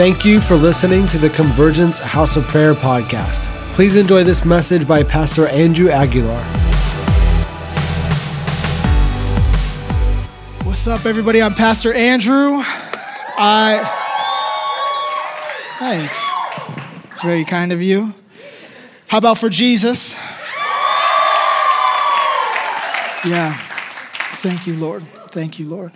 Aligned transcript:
Thank 0.00 0.24
you 0.24 0.40
for 0.40 0.56
listening 0.56 1.06
to 1.08 1.18
the 1.18 1.28
Convergence 1.28 1.98
House 1.98 2.38
of 2.38 2.44
Prayer 2.44 2.72
podcast. 2.72 3.40
Please 3.74 3.96
enjoy 3.96 4.24
this 4.24 4.46
message 4.46 4.88
by 4.88 5.02
Pastor 5.02 5.46
Andrew 5.48 5.90
Aguilar. 5.90 6.42
What's 10.64 10.86
up, 10.86 11.04
everybody? 11.04 11.42
I'm 11.42 11.52
Pastor 11.52 11.92
Andrew. 11.92 12.62
I. 13.36 13.84
Thanks. 15.78 16.26
It's 17.10 17.20
very 17.20 17.44
kind 17.44 17.70
of 17.70 17.82
you. 17.82 18.14
How 19.08 19.18
about 19.18 19.36
for 19.36 19.50
Jesus? 19.50 20.14
Yeah. 23.26 23.54
Thank 24.38 24.66
you, 24.66 24.76
Lord. 24.76 25.02
Thank 25.02 25.58
you, 25.58 25.68
Lord. 25.68 25.92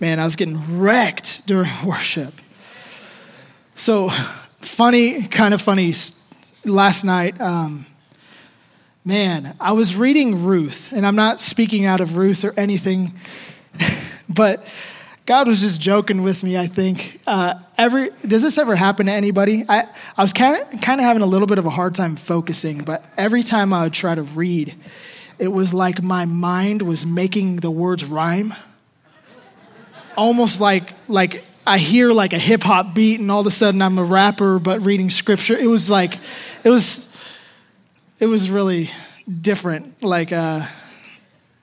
Man, 0.00 0.20
I 0.20 0.24
was 0.24 0.36
getting 0.36 0.78
wrecked 0.78 1.46
during 1.46 1.68
worship. 1.84 2.32
So, 3.74 4.08
funny, 4.60 5.22
kind 5.22 5.54
of 5.54 5.60
funny, 5.60 5.94
last 6.64 7.04
night, 7.04 7.40
um, 7.40 7.86
man, 9.04 9.54
I 9.60 9.72
was 9.72 9.96
reading 9.96 10.44
Ruth, 10.44 10.92
and 10.92 11.06
I'm 11.06 11.16
not 11.16 11.40
speaking 11.40 11.84
out 11.84 12.00
of 12.00 12.16
Ruth 12.16 12.44
or 12.44 12.54
anything, 12.56 13.18
but 14.28 14.64
God 15.26 15.48
was 15.48 15.60
just 15.60 15.80
joking 15.80 16.22
with 16.22 16.42
me, 16.42 16.58
I 16.58 16.66
think. 16.66 17.20
Uh, 17.26 17.54
every, 17.78 18.10
does 18.26 18.42
this 18.42 18.58
ever 18.58 18.74
happen 18.74 19.06
to 19.06 19.12
anybody? 19.12 19.64
I, 19.68 19.84
I 20.16 20.22
was 20.22 20.32
kind 20.32 20.60
of, 20.60 20.80
kind 20.80 21.00
of 21.00 21.04
having 21.04 21.22
a 21.22 21.26
little 21.26 21.46
bit 21.46 21.58
of 21.58 21.66
a 21.66 21.70
hard 21.70 21.94
time 21.94 22.16
focusing, 22.16 22.82
but 22.82 23.04
every 23.16 23.42
time 23.42 23.72
I 23.72 23.84
would 23.84 23.92
try 23.92 24.14
to 24.14 24.22
read, 24.22 24.74
it 25.38 25.48
was 25.48 25.72
like 25.72 26.02
my 26.02 26.24
mind 26.24 26.82
was 26.82 27.06
making 27.06 27.56
the 27.56 27.70
words 27.70 28.04
rhyme. 28.04 28.54
Almost 30.16 30.60
like, 30.60 30.92
like 31.08 31.44
I 31.66 31.78
hear 31.78 32.12
like 32.12 32.32
a 32.32 32.38
hip 32.38 32.62
hop 32.62 32.94
beat, 32.94 33.20
and 33.20 33.30
all 33.30 33.40
of 33.40 33.46
a 33.46 33.50
sudden 33.50 33.82
I'm 33.82 33.98
a 33.98 34.04
rapper, 34.04 34.58
but 34.58 34.80
reading 34.80 35.10
scripture. 35.10 35.56
It 35.56 35.68
was 35.68 35.88
like, 35.88 36.18
it 36.64 36.70
was, 36.70 37.08
it 38.18 38.26
was 38.26 38.50
really 38.50 38.90
different. 39.40 40.02
Like, 40.02 40.32
uh, 40.32 40.66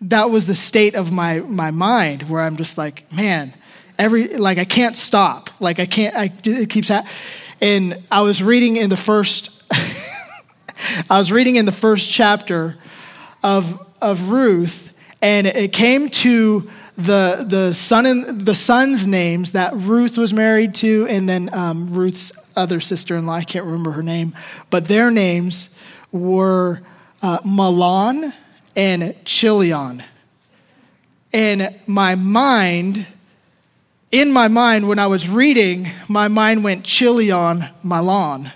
that 0.01 0.29
was 0.29 0.47
the 0.47 0.55
state 0.55 0.95
of 0.95 1.11
my 1.11 1.39
my 1.39 1.71
mind, 1.71 2.23
where 2.23 2.41
I'm 2.41 2.55
just 2.55 2.77
like, 2.77 3.11
man, 3.11 3.53
every 3.97 4.37
like 4.37 4.57
I 4.57 4.65
can't 4.65 4.95
stop. 4.95 5.49
Like 5.59 5.79
I 5.79 5.85
can't. 5.85 6.15
I, 6.15 6.31
it 6.45 6.69
keeps 6.69 6.87
happening. 6.87 7.13
And 7.61 8.03
I 8.09 8.21
was 8.21 8.41
reading 8.41 8.77
in 8.77 8.89
the 8.89 8.95
first, 8.95 9.63
I 11.09 11.17
was 11.17 11.29
reading 11.29 11.57
in 11.57 11.65
the 11.65 11.73
first 11.73 12.09
chapter 12.09 12.77
of 13.43 13.85
of 14.01 14.29
Ruth, 14.29 14.93
and 15.21 15.45
it 15.45 15.73
came 15.73 16.07
to 16.09 16.69
the 16.99 17.45
the 17.47 17.73
son 17.73 18.05
and 18.05 18.41
the 18.41 18.55
sons' 18.55 19.07
names 19.07 19.53
that 19.53 19.73
Ruth 19.73 20.17
was 20.17 20.33
married 20.33 20.75
to, 20.75 21.07
and 21.07 21.27
then 21.27 21.49
um, 21.53 21.93
Ruth's 21.93 22.51
other 22.55 22.79
sister-in-law. 22.79 23.33
I 23.33 23.43
can't 23.43 23.65
remember 23.65 23.91
her 23.91 24.03
name, 24.03 24.35
but 24.69 24.87
their 24.87 25.09
names 25.09 25.79
were 26.11 26.81
uh, 27.21 27.39
Mahlon 27.39 28.33
and 28.75 29.15
Chilion. 29.23 30.03
And 31.31 31.75
my 31.87 32.15
mind, 32.15 33.05
in 34.11 34.31
my 34.33 34.47
mind, 34.47 34.87
when 34.87 34.99
I 34.99 35.07
was 35.07 35.29
reading, 35.29 35.89
my 36.07 36.27
mind 36.27 36.63
went 36.63 36.83
Chilion, 36.83 37.63
Mahlon. 37.83 38.51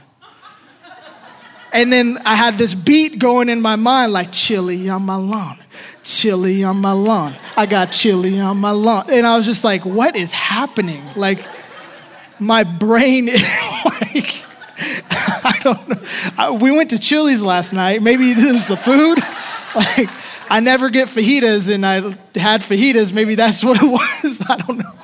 And 1.71 1.91
then 1.91 2.19
I 2.25 2.35
had 2.35 2.55
this 2.55 2.75
beat 2.75 3.19
going 3.19 3.49
in 3.49 3.61
my 3.61 3.75
mind 3.75 4.13
like 4.13 4.31
chili 4.31 4.89
on 4.89 5.01
my 5.01 5.15
lawn 5.15 5.62
chili 6.03 6.63
on 6.63 6.77
my 6.77 6.91
lawn. 6.91 7.33
I 7.57 7.65
got 7.65 7.91
chili 7.91 8.39
on 8.39 8.57
my 8.57 8.71
lawn. 8.71 9.05
And 9.09 9.25
I 9.25 9.35
was 9.37 9.45
just 9.45 9.63
like, 9.63 9.85
what 9.85 10.15
is 10.15 10.31
happening? 10.31 11.01
Like, 11.15 11.45
my 12.39 12.63
brain 12.63 13.27
is 13.29 13.41
like, 13.85 14.43
I 15.45 15.59
don't 15.63 15.89
know. 15.89 16.53
We 16.53 16.71
went 16.71 16.89
to 16.91 16.99
Chili's 16.99 17.41
last 17.41 17.73
night. 17.73 18.01
Maybe 18.01 18.31
it 18.31 18.53
was 18.53 18.67
the 18.67 18.77
food. 18.77 19.19
Like, 19.75 20.09
I 20.49 20.59
never 20.59 20.89
get 20.89 21.07
fajitas 21.07 21.73
and 21.73 21.85
I 21.85 22.01
had 22.37 22.61
fajitas. 22.61 23.13
Maybe 23.13 23.35
that's 23.35 23.63
what 23.63 23.81
it 23.81 23.85
was. 23.85 24.41
I 24.47 24.57
don't 24.57 24.77
know. 24.77 25.02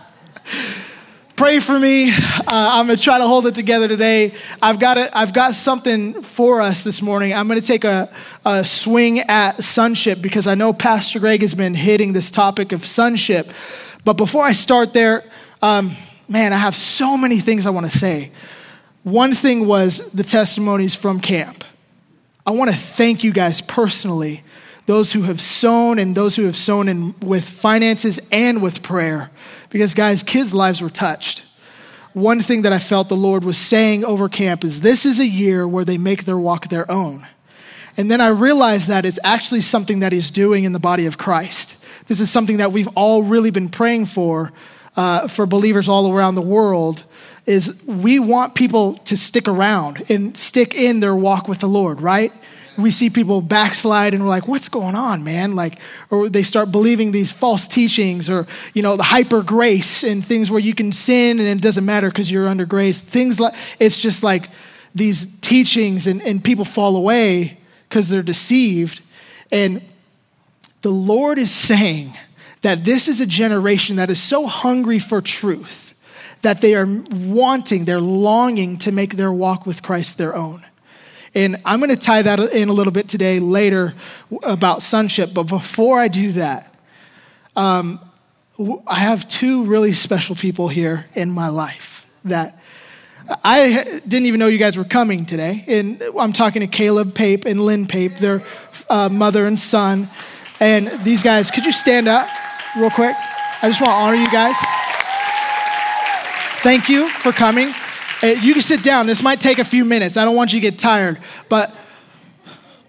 Pray 1.39 1.61
for 1.61 1.79
me. 1.79 2.11
Uh, 2.11 2.43
I'm 2.47 2.87
going 2.87 2.97
to 2.97 3.01
try 3.01 3.17
to 3.17 3.25
hold 3.25 3.45
it 3.45 3.55
together 3.55 3.87
today. 3.87 4.33
I've 4.61 4.77
got, 4.77 4.97
a, 4.97 5.17
I've 5.17 5.33
got 5.33 5.55
something 5.55 6.21
for 6.21 6.59
us 6.59 6.83
this 6.83 7.01
morning. 7.01 7.33
I'm 7.33 7.47
going 7.47 7.61
to 7.61 7.65
take 7.65 7.85
a, 7.85 8.11
a 8.43 8.65
swing 8.65 9.21
at 9.21 9.63
sonship 9.63 10.21
because 10.21 10.47
I 10.47 10.55
know 10.55 10.73
Pastor 10.73 11.17
Greg 11.17 11.39
has 11.39 11.53
been 11.53 11.75
hitting 11.75 12.11
this 12.11 12.29
topic 12.29 12.73
of 12.73 12.85
sonship. 12.85 13.49
But 14.03 14.17
before 14.17 14.43
I 14.43 14.51
start 14.51 14.91
there, 14.91 15.23
um, 15.61 15.91
man, 16.27 16.51
I 16.51 16.57
have 16.57 16.75
so 16.75 17.15
many 17.15 17.39
things 17.39 17.65
I 17.65 17.69
want 17.69 17.89
to 17.89 17.97
say. 17.97 18.31
One 19.03 19.33
thing 19.33 19.65
was 19.65 20.11
the 20.11 20.23
testimonies 20.23 20.93
from 20.93 21.21
camp. 21.21 21.63
I 22.45 22.51
want 22.51 22.69
to 22.69 22.75
thank 22.75 23.23
you 23.23 23.31
guys 23.31 23.61
personally, 23.61 24.43
those 24.89 25.13
who 25.13 25.21
have 25.21 25.39
sown 25.39 25.99
and 25.99 26.15
those 26.15 26.35
who 26.35 26.45
have 26.45 26.55
sown 26.55 26.89
in, 26.89 27.13
with 27.19 27.47
finances 27.47 28.19
and 28.31 28.59
with 28.59 28.81
prayer. 28.81 29.29
Because, 29.69 29.93
guys, 29.93 30.23
kids' 30.23 30.51
lives 30.51 30.81
were 30.81 30.89
touched. 30.89 31.43
One 32.13 32.41
thing 32.41 32.63
that 32.63 32.73
I 32.73 32.79
felt 32.79 33.07
the 33.07 33.15
Lord 33.15 33.43
was 33.43 33.59
saying 33.59 34.03
over 34.03 34.27
camp 34.27 34.63
is 34.63 34.81
this 34.81 35.05
is 35.05 35.19
a 35.19 35.27
year 35.27 35.67
where 35.67 35.85
they 35.85 35.99
make 35.99 36.25
their 36.25 36.39
walk 36.39 36.69
their 36.69 36.89
own. 36.89 37.27
And 37.97 38.09
then 38.09 38.19
I 38.19 38.29
realized 38.29 38.87
that 38.87 39.05
it's 39.05 39.19
actually 39.23 39.61
something 39.61 39.99
that 39.99 40.11
He's 40.11 40.31
doing 40.31 40.63
in 40.63 40.73
the 40.73 40.79
body 40.79 41.05
of 41.05 41.19
Christ. 41.19 41.85
This 42.07 42.19
is 42.19 42.31
something 42.31 42.57
that 42.57 42.71
we've 42.71 42.89
all 42.95 43.21
really 43.21 43.51
been 43.51 43.69
praying 43.69 44.07
for, 44.07 44.51
uh, 44.95 45.27
for 45.27 45.45
believers 45.45 45.87
all 45.87 46.11
around 46.11 46.33
the 46.33 46.41
world, 46.41 47.03
is 47.45 47.83
we 47.85 48.17
want 48.17 48.55
people 48.55 48.95
to 49.05 49.15
stick 49.15 49.47
around 49.47 50.03
and 50.09 50.35
stick 50.35 50.73
in 50.73 50.99
their 50.99 51.15
walk 51.15 51.47
with 51.47 51.59
the 51.59 51.69
Lord, 51.69 52.01
right? 52.01 52.33
We 52.81 52.91
see 52.91 53.09
people 53.09 53.41
backslide 53.41 54.13
and 54.13 54.23
we're 54.23 54.29
like, 54.29 54.47
what's 54.47 54.69
going 54.69 54.95
on, 54.95 55.23
man? 55.23 55.55
Like, 55.55 55.79
or 56.09 56.29
they 56.29 56.43
start 56.43 56.71
believing 56.71 57.11
these 57.11 57.31
false 57.31 57.67
teachings 57.67 58.29
or, 58.29 58.47
you 58.73 58.81
know, 58.81 58.97
the 58.97 59.03
hyper 59.03 59.41
grace 59.43 60.03
and 60.03 60.23
things 60.23 60.49
where 60.49 60.59
you 60.59 60.73
can 60.73 60.91
sin 60.91 61.39
and 61.39 61.47
it 61.47 61.61
doesn't 61.61 61.85
matter 61.85 62.09
because 62.09 62.31
you're 62.31 62.47
under 62.47 62.65
grace. 62.65 63.01
Things 63.01 63.39
like, 63.39 63.53
it's 63.79 64.01
just 64.01 64.23
like 64.23 64.49
these 64.95 65.39
teachings 65.39 66.07
and, 66.07 66.21
and 66.21 66.43
people 66.43 66.65
fall 66.65 66.95
away 66.95 67.57
because 67.87 68.09
they're 68.09 68.21
deceived. 68.21 69.01
And 69.51 69.81
the 70.81 70.91
Lord 70.91 71.39
is 71.39 71.51
saying 71.51 72.13
that 72.61 72.83
this 72.83 73.07
is 73.07 73.21
a 73.21 73.25
generation 73.25 73.97
that 73.97 74.09
is 74.09 74.21
so 74.21 74.47
hungry 74.47 74.99
for 74.99 75.21
truth 75.21 75.93
that 76.41 76.61
they 76.61 76.73
are 76.75 76.87
wanting, 77.11 77.85
they're 77.85 77.99
longing 77.99 78.77
to 78.77 78.91
make 78.91 79.15
their 79.15 79.31
walk 79.31 79.65
with 79.65 79.83
Christ 79.83 80.17
their 80.17 80.35
own. 80.35 80.63
And 81.35 81.57
I'm 81.63 81.79
going 81.79 81.91
to 81.91 81.95
tie 81.95 82.21
that 82.21 82.39
in 82.39 82.69
a 82.69 82.73
little 82.73 82.93
bit 82.93 83.07
today, 83.07 83.39
later, 83.39 83.93
about 84.43 84.81
sonship. 84.81 85.33
But 85.33 85.43
before 85.43 85.99
I 85.99 86.07
do 86.07 86.31
that, 86.33 86.73
um, 87.55 87.99
I 88.87 88.95
have 88.95 89.29
two 89.29 89.65
really 89.65 89.93
special 89.93 90.35
people 90.35 90.67
here 90.67 91.05
in 91.15 91.31
my 91.31 91.49
life 91.49 92.05
that 92.25 92.59
I 93.43 94.01
didn't 94.07 94.25
even 94.25 94.39
know 94.39 94.47
you 94.47 94.57
guys 94.57 94.75
were 94.75 94.83
coming 94.83 95.25
today. 95.25 95.63
And 95.67 96.01
I'm 96.19 96.33
talking 96.33 96.61
to 96.61 96.67
Caleb 96.67 97.13
Pape 97.13 97.45
and 97.45 97.61
Lynn 97.61 97.85
Pape, 97.85 98.17
their 98.17 98.41
uh, 98.89 99.09
mother 99.09 99.45
and 99.45 99.59
son. 99.59 100.09
And 100.59 100.87
these 101.03 101.23
guys, 101.23 101.51
could 101.51 101.65
you 101.65 101.71
stand 101.71 102.07
up 102.07 102.27
real 102.77 102.89
quick? 102.89 103.15
I 103.61 103.67
just 103.67 103.81
want 103.81 103.91
to 103.91 103.97
honor 103.97 104.15
you 104.15 104.31
guys. 104.31 104.55
Thank 106.63 106.89
you 106.89 107.07
for 107.07 107.31
coming. 107.31 107.73
Uh, 108.21 108.27
you 108.27 108.53
can 108.53 108.61
sit 108.61 108.83
down. 108.83 109.07
This 109.07 109.23
might 109.23 109.39
take 109.39 109.59
a 109.59 109.63
few 109.63 109.85
minutes. 109.85 110.17
I 110.17 110.25
don't 110.25 110.35
want 110.35 110.51
you 110.51 110.59
to 110.59 110.61
get 110.61 110.77
tired. 110.77 111.19
But 111.47 111.73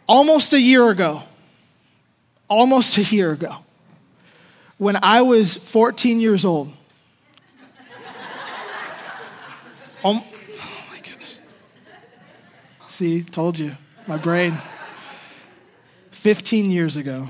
almost 0.09 0.53
a 0.53 0.61
year 0.61 0.89
ago, 0.91 1.23
almost 2.49 2.99
a 2.99 3.03
year 3.03 3.31
ago, 3.31 3.55
when 4.79 4.97
I 5.03 5.23
was 5.23 5.57
14 5.57 6.21
years 6.21 6.45
old, 6.45 6.69
um, 10.03 10.23
oh 10.23 10.25
my 10.91 10.97
goodness. 10.97 11.39
See, 12.89 13.23
told 13.23 13.59
you, 13.59 13.73
my 14.09 14.17
brain. 14.17 14.55
15 16.11 16.71
years 16.71 16.97
ago, 16.97 17.29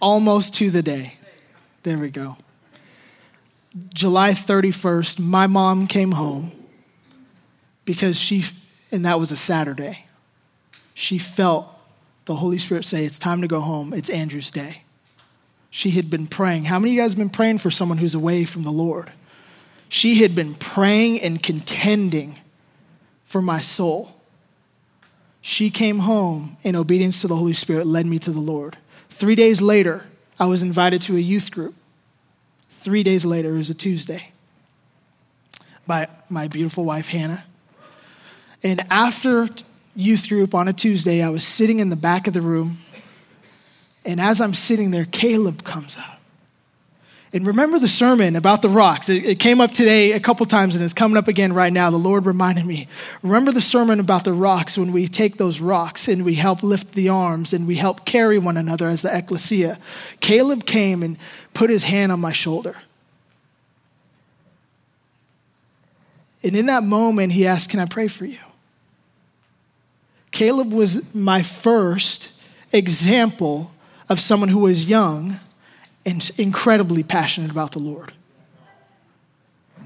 almost 0.00 0.54
to 0.56 0.70
the 0.70 0.82
day. 0.82 1.16
There 1.84 1.96
we 1.96 2.10
go. 2.10 2.36
July 3.94 4.32
31st, 4.32 5.20
my 5.20 5.46
mom 5.46 5.86
came 5.86 6.12
home 6.12 6.59
because 7.84 8.18
she, 8.18 8.44
and 8.90 9.04
that 9.04 9.18
was 9.18 9.32
a 9.32 9.36
Saturday, 9.36 10.06
she 10.94 11.18
felt 11.18 11.66
the 12.26 12.36
Holy 12.36 12.58
Spirit 12.58 12.84
say, 12.84 13.04
It's 13.04 13.18
time 13.18 13.40
to 13.42 13.48
go 13.48 13.60
home. 13.60 13.92
It's 13.92 14.10
Andrew's 14.10 14.50
day. 14.50 14.82
She 15.70 15.90
had 15.90 16.10
been 16.10 16.26
praying. 16.26 16.64
How 16.64 16.78
many 16.78 16.90
of 16.90 16.94
you 16.94 17.00
guys 17.00 17.12
have 17.12 17.18
been 17.18 17.30
praying 17.30 17.58
for 17.58 17.70
someone 17.70 17.98
who's 17.98 18.14
away 18.14 18.44
from 18.44 18.62
the 18.62 18.72
Lord? 18.72 19.12
She 19.88 20.16
had 20.16 20.34
been 20.34 20.54
praying 20.54 21.20
and 21.20 21.42
contending 21.42 22.38
for 23.24 23.40
my 23.40 23.60
soul. 23.60 24.16
She 25.40 25.70
came 25.70 26.00
home 26.00 26.56
in 26.62 26.76
obedience 26.76 27.20
to 27.22 27.28
the 27.28 27.36
Holy 27.36 27.52
Spirit, 27.52 27.86
led 27.86 28.06
me 28.06 28.18
to 28.20 28.30
the 28.30 28.40
Lord. 28.40 28.76
Three 29.08 29.34
days 29.34 29.62
later, 29.62 30.06
I 30.38 30.46
was 30.46 30.62
invited 30.62 31.00
to 31.02 31.16
a 31.16 31.20
youth 31.20 31.50
group. 31.50 31.74
Three 32.68 33.02
days 33.02 33.24
later, 33.24 33.54
it 33.54 33.58
was 33.58 33.70
a 33.70 33.74
Tuesday. 33.74 34.32
by 35.86 36.08
my 36.30 36.46
beautiful 36.46 36.84
wife, 36.84 37.08
Hannah. 37.08 37.44
And 38.62 38.80
after 38.90 39.48
youth 39.96 40.28
group 40.28 40.54
on 40.54 40.68
a 40.68 40.72
Tuesday, 40.72 41.22
I 41.22 41.30
was 41.30 41.46
sitting 41.46 41.78
in 41.78 41.90
the 41.90 41.96
back 41.96 42.26
of 42.26 42.34
the 42.34 42.40
room. 42.40 42.78
And 44.04 44.20
as 44.20 44.40
I'm 44.40 44.54
sitting 44.54 44.90
there, 44.90 45.04
Caleb 45.04 45.64
comes 45.64 45.96
up. 45.96 46.20
And 47.32 47.46
remember 47.46 47.78
the 47.78 47.88
sermon 47.88 48.34
about 48.34 48.60
the 48.60 48.68
rocks. 48.68 49.08
It, 49.08 49.24
it, 49.24 49.38
came 49.38 49.60
up 49.60 49.70
today 49.70 50.12
a 50.12 50.20
couple 50.20 50.44
times 50.46 50.74
and 50.74 50.84
it's 50.84 50.92
coming 50.92 51.16
up 51.16 51.28
again 51.28 51.52
right 51.52 51.72
now. 51.72 51.88
The 51.90 51.96
Lord 51.96 52.26
reminded 52.26 52.66
me. 52.66 52.88
Remember 53.22 53.52
the 53.52 53.62
sermon 53.62 54.00
about 54.00 54.24
the 54.24 54.32
rocks 54.32 54.76
when 54.76 54.90
we 54.90 55.06
take 55.06 55.36
those 55.36 55.60
rocks 55.60 56.08
and 56.08 56.24
we 56.24 56.34
help 56.34 56.64
lift 56.64 56.94
the 56.94 57.08
arms 57.08 57.52
and 57.52 57.68
we 57.68 57.76
help 57.76 58.04
carry 58.04 58.38
one 58.38 58.56
another 58.56 58.88
as 58.88 59.02
the 59.02 59.16
ecclesia. 59.16 59.78
Caleb 60.18 60.66
came 60.66 61.04
and 61.04 61.16
put 61.54 61.70
his 61.70 61.84
hand 61.84 62.10
on 62.10 62.18
my 62.18 62.32
shoulder. 62.32 62.76
And 66.42 66.56
in 66.56 66.66
that 66.66 66.82
moment, 66.82 67.32
he 67.32 67.46
asked, 67.46 67.70
Can 67.70 67.78
I 67.78 67.86
pray 67.86 68.08
for 68.08 68.24
you? 68.24 68.38
Caleb 70.30 70.72
was 70.72 71.14
my 71.14 71.42
first 71.42 72.30
example 72.72 73.72
of 74.08 74.20
someone 74.20 74.48
who 74.48 74.60
was 74.60 74.84
young 74.84 75.38
and 76.06 76.30
incredibly 76.38 77.02
passionate 77.02 77.50
about 77.50 77.72
the 77.72 77.78
Lord. 77.78 78.12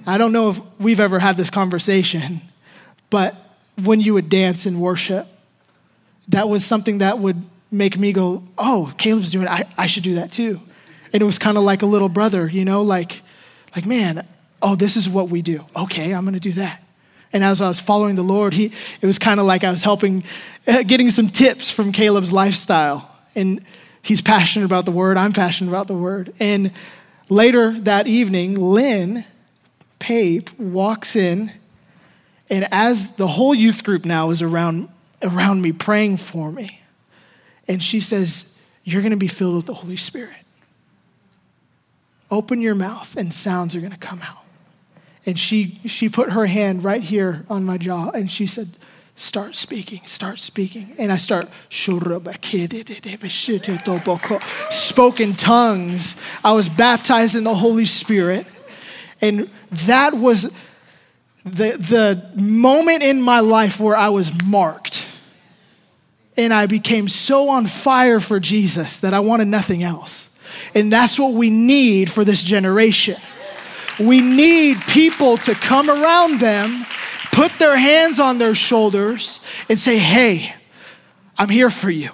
I 0.06 0.18
don't 0.18 0.32
know 0.32 0.50
if 0.50 0.60
we've 0.78 1.00
ever 1.00 1.18
had 1.18 1.36
this 1.36 1.50
conversation, 1.50 2.40
but 3.10 3.34
when 3.82 4.00
you 4.00 4.14
would 4.14 4.28
dance 4.28 4.66
and 4.66 4.80
worship, 4.80 5.26
that 6.28 6.48
was 6.48 6.64
something 6.64 6.98
that 6.98 7.18
would 7.18 7.42
make 7.72 7.98
me 7.98 8.12
go, 8.12 8.42
Oh, 8.58 8.92
Caleb's 8.98 9.30
doing 9.30 9.46
it. 9.46 9.50
I, 9.50 9.64
I 9.78 9.86
should 9.86 10.02
do 10.02 10.16
that 10.16 10.30
too. 10.30 10.60
And 11.12 11.22
it 11.22 11.24
was 11.24 11.38
kind 11.38 11.56
of 11.56 11.64
like 11.64 11.82
a 11.82 11.86
little 11.86 12.08
brother, 12.08 12.46
you 12.46 12.64
know, 12.64 12.82
like, 12.82 13.22
like, 13.74 13.86
man, 13.86 14.26
oh, 14.60 14.76
this 14.76 14.96
is 14.96 15.08
what 15.08 15.28
we 15.28 15.42
do. 15.42 15.64
Okay, 15.76 16.12
I'm 16.12 16.22
going 16.22 16.34
to 16.34 16.40
do 16.40 16.52
that. 16.52 16.83
And 17.34 17.42
as 17.44 17.60
I 17.60 17.68
was 17.68 17.80
following 17.80 18.14
the 18.14 18.22
Lord, 18.22 18.54
he, 18.54 18.72
it 19.02 19.06
was 19.06 19.18
kind 19.18 19.40
of 19.40 19.44
like 19.44 19.64
I 19.64 19.70
was 19.70 19.82
helping, 19.82 20.22
eh, 20.68 20.84
getting 20.84 21.10
some 21.10 21.26
tips 21.26 21.68
from 21.68 21.90
Caleb's 21.90 22.32
lifestyle. 22.32 23.10
And 23.34 23.62
he's 24.02 24.22
passionate 24.22 24.64
about 24.64 24.84
the 24.84 24.92
word. 24.92 25.16
I'm 25.16 25.32
passionate 25.32 25.68
about 25.68 25.88
the 25.88 25.96
word. 25.96 26.32
And 26.38 26.70
later 27.28 27.72
that 27.80 28.06
evening, 28.06 28.58
Lynn 28.58 29.24
Pape 29.98 30.56
walks 30.60 31.16
in, 31.16 31.50
and 32.50 32.68
as 32.70 33.16
the 33.16 33.26
whole 33.26 33.54
youth 33.54 33.82
group 33.82 34.04
now 34.04 34.30
is 34.30 34.42
around, 34.42 34.88
around 35.22 35.62
me 35.62 35.72
praying 35.72 36.18
for 36.18 36.52
me, 36.52 36.82
and 37.66 37.82
she 37.82 38.00
says, 38.00 38.58
You're 38.84 39.00
going 39.00 39.12
to 39.12 39.16
be 39.16 39.28
filled 39.28 39.56
with 39.56 39.66
the 39.66 39.74
Holy 39.74 39.96
Spirit. 39.96 40.36
Open 42.30 42.60
your 42.60 42.74
mouth, 42.74 43.16
and 43.16 43.32
sounds 43.32 43.74
are 43.74 43.80
going 43.80 43.92
to 43.92 43.98
come 43.98 44.20
out. 44.22 44.43
And 45.26 45.38
she, 45.38 45.78
she 45.86 46.08
put 46.08 46.30
her 46.30 46.46
hand 46.46 46.84
right 46.84 47.02
here 47.02 47.44
on 47.48 47.64
my 47.64 47.78
jaw, 47.78 48.10
and 48.10 48.30
she 48.30 48.46
said, 48.46 48.68
start 49.16 49.54
speaking, 49.54 50.00
start 50.06 50.40
speaking. 50.40 50.94
And 50.98 51.10
I 51.12 51.16
start 51.18 51.48
spoke 54.70 55.20
in 55.20 55.34
tongues. 55.34 56.16
I 56.42 56.52
was 56.52 56.68
baptized 56.68 57.36
in 57.36 57.44
the 57.44 57.54
Holy 57.54 57.86
Spirit. 57.86 58.46
And 59.20 59.50
that 59.70 60.14
was 60.14 60.52
the, 61.44 61.76
the 61.76 62.30
moment 62.40 63.02
in 63.02 63.22
my 63.22 63.40
life 63.40 63.78
where 63.78 63.96
I 63.96 64.08
was 64.08 64.32
marked. 64.46 65.06
And 66.36 66.52
I 66.52 66.66
became 66.66 67.08
so 67.08 67.48
on 67.48 67.66
fire 67.66 68.18
for 68.18 68.40
Jesus 68.40 69.00
that 69.00 69.14
I 69.14 69.20
wanted 69.20 69.46
nothing 69.46 69.82
else. 69.84 70.36
And 70.74 70.92
that's 70.92 71.18
what 71.18 71.32
we 71.32 71.48
need 71.50 72.10
for 72.10 72.24
this 72.24 72.42
generation. 72.42 73.16
We 74.00 74.20
need 74.20 74.80
people 74.88 75.36
to 75.38 75.54
come 75.54 75.88
around 75.88 76.40
them 76.40 76.84
put 77.34 77.58
their 77.58 77.76
hands 77.76 78.20
on 78.20 78.38
their 78.38 78.54
shoulders 78.54 79.40
and 79.68 79.78
say, 79.78 79.98
Hey, 79.98 80.54
I'm 81.36 81.48
here 81.48 81.70
for 81.70 81.90
you. 81.90 82.10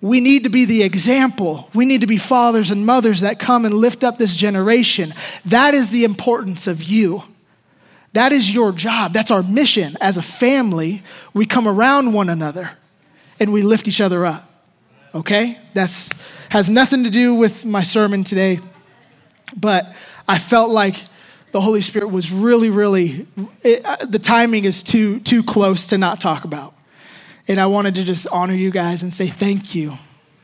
We 0.00 0.20
need 0.20 0.44
to 0.44 0.50
be 0.50 0.66
the 0.66 0.82
example. 0.82 1.68
We 1.74 1.84
need 1.84 2.02
to 2.02 2.06
be 2.06 2.18
fathers 2.18 2.70
and 2.70 2.86
mothers 2.86 3.20
that 3.20 3.40
come 3.40 3.64
and 3.64 3.74
lift 3.74 4.04
up 4.04 4.18
this 4.18 4.36
generation. 4.36 5.14
That 5.46 5.74
is 5.74 5.90
the 5.90 6.04
importance 6.04 6.66
of 6.66 6.82
you. 6.82 7.22
That 8.12 8.30
is 8.30 8.54
your 8.54 8.70
job. 8.70 9.12
That's 9.12 9.30
our 9.30 9.42
mission. 9.42 9.96
As 10.00 10.16
a 10.16 10.22
family, 10.22 11.02
we 11.32 11.46
come 11.46 11.66
around 11.66 12.12
one 12.12 12.28
another 12.28 12.70
and 13.40 13.52
we 13.52 13.62
lift 13.62 13.88
each 13.88 14.00
other 14.00 14.24
up. 14.24 14.48
Okay? 15.14 15.58
That's 15.72 16.22
has 16.50 16.70
nothing 16.70 17.02
to 17.02 17.10
do 17.10 17.34
with 17.34 17.64
my 17.64 17.82
sermon 17.82 18.22
today, 18.22 18.60
but 19.56 19.92
I 20.26 20.38
felt 20.38 20.70
like 20.70 20.96
the 21.52 21.60
Holy 21.60 21.82
Spirit 21.82 22.08
was 22.08 22.32
really, 22.32 22.70
really, 22.70 23.26
it, 23.62 23.84
uh, 23.84 24.04
the 24.04 24.18
timing 24.18 24.64
is 24.64 24.82
too, 24.82 25.20
too 25.20 25.42
close 25.42 25.86
to 25.88 25.98
not 25.98 26.20
talk 26.20 26.44
about. 26.44 26.74
And 27.46 27.60
I 27.60 27.66
wanted 27.66 27.94
to 27.96 28.04
just 28.04 28.26
honor 28.32 28.54
you 28.54 28.70
guys 28.70 29.02
and 29.02 29.12
say 29.12 29.26
thank 29.26 29.74
you 29.74 29.92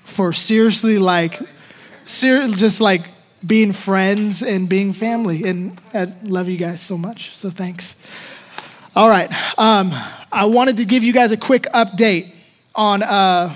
for 0.04 0.32
seriously, 0.32 0.98
like, 0.98 1.40
ser- 2.04 2.46
just 2.48 2.80
like 2.80 3.02
being 3.44 3.72
friends 3.72 4.42
and 4.42 4.68
being 4.68 4.92
family. 4.92 5.44
And 5.44 5.80
I 5.94 6.12
love 6.22 6.48
you 6.48 6.56
guys 6.56 6.80
so 6.80 6.98
much. 6.98 7.36
So 7.36 7.50
thanks. 7.50 7.96
All 8.94 9.08
right. 9.08 9.30
Um, 9.58 9.90
I 10.30 10.44
wanted 10.44 10.76
to 10.76 10.84
give 10.84 11.02
you 11.02 11.12
guys 11.12 11.32
a 11.32 11.36
quick 11.36 11.62
update 11.74 12.32
on 12.74 13.02
uh, 13.02 13.54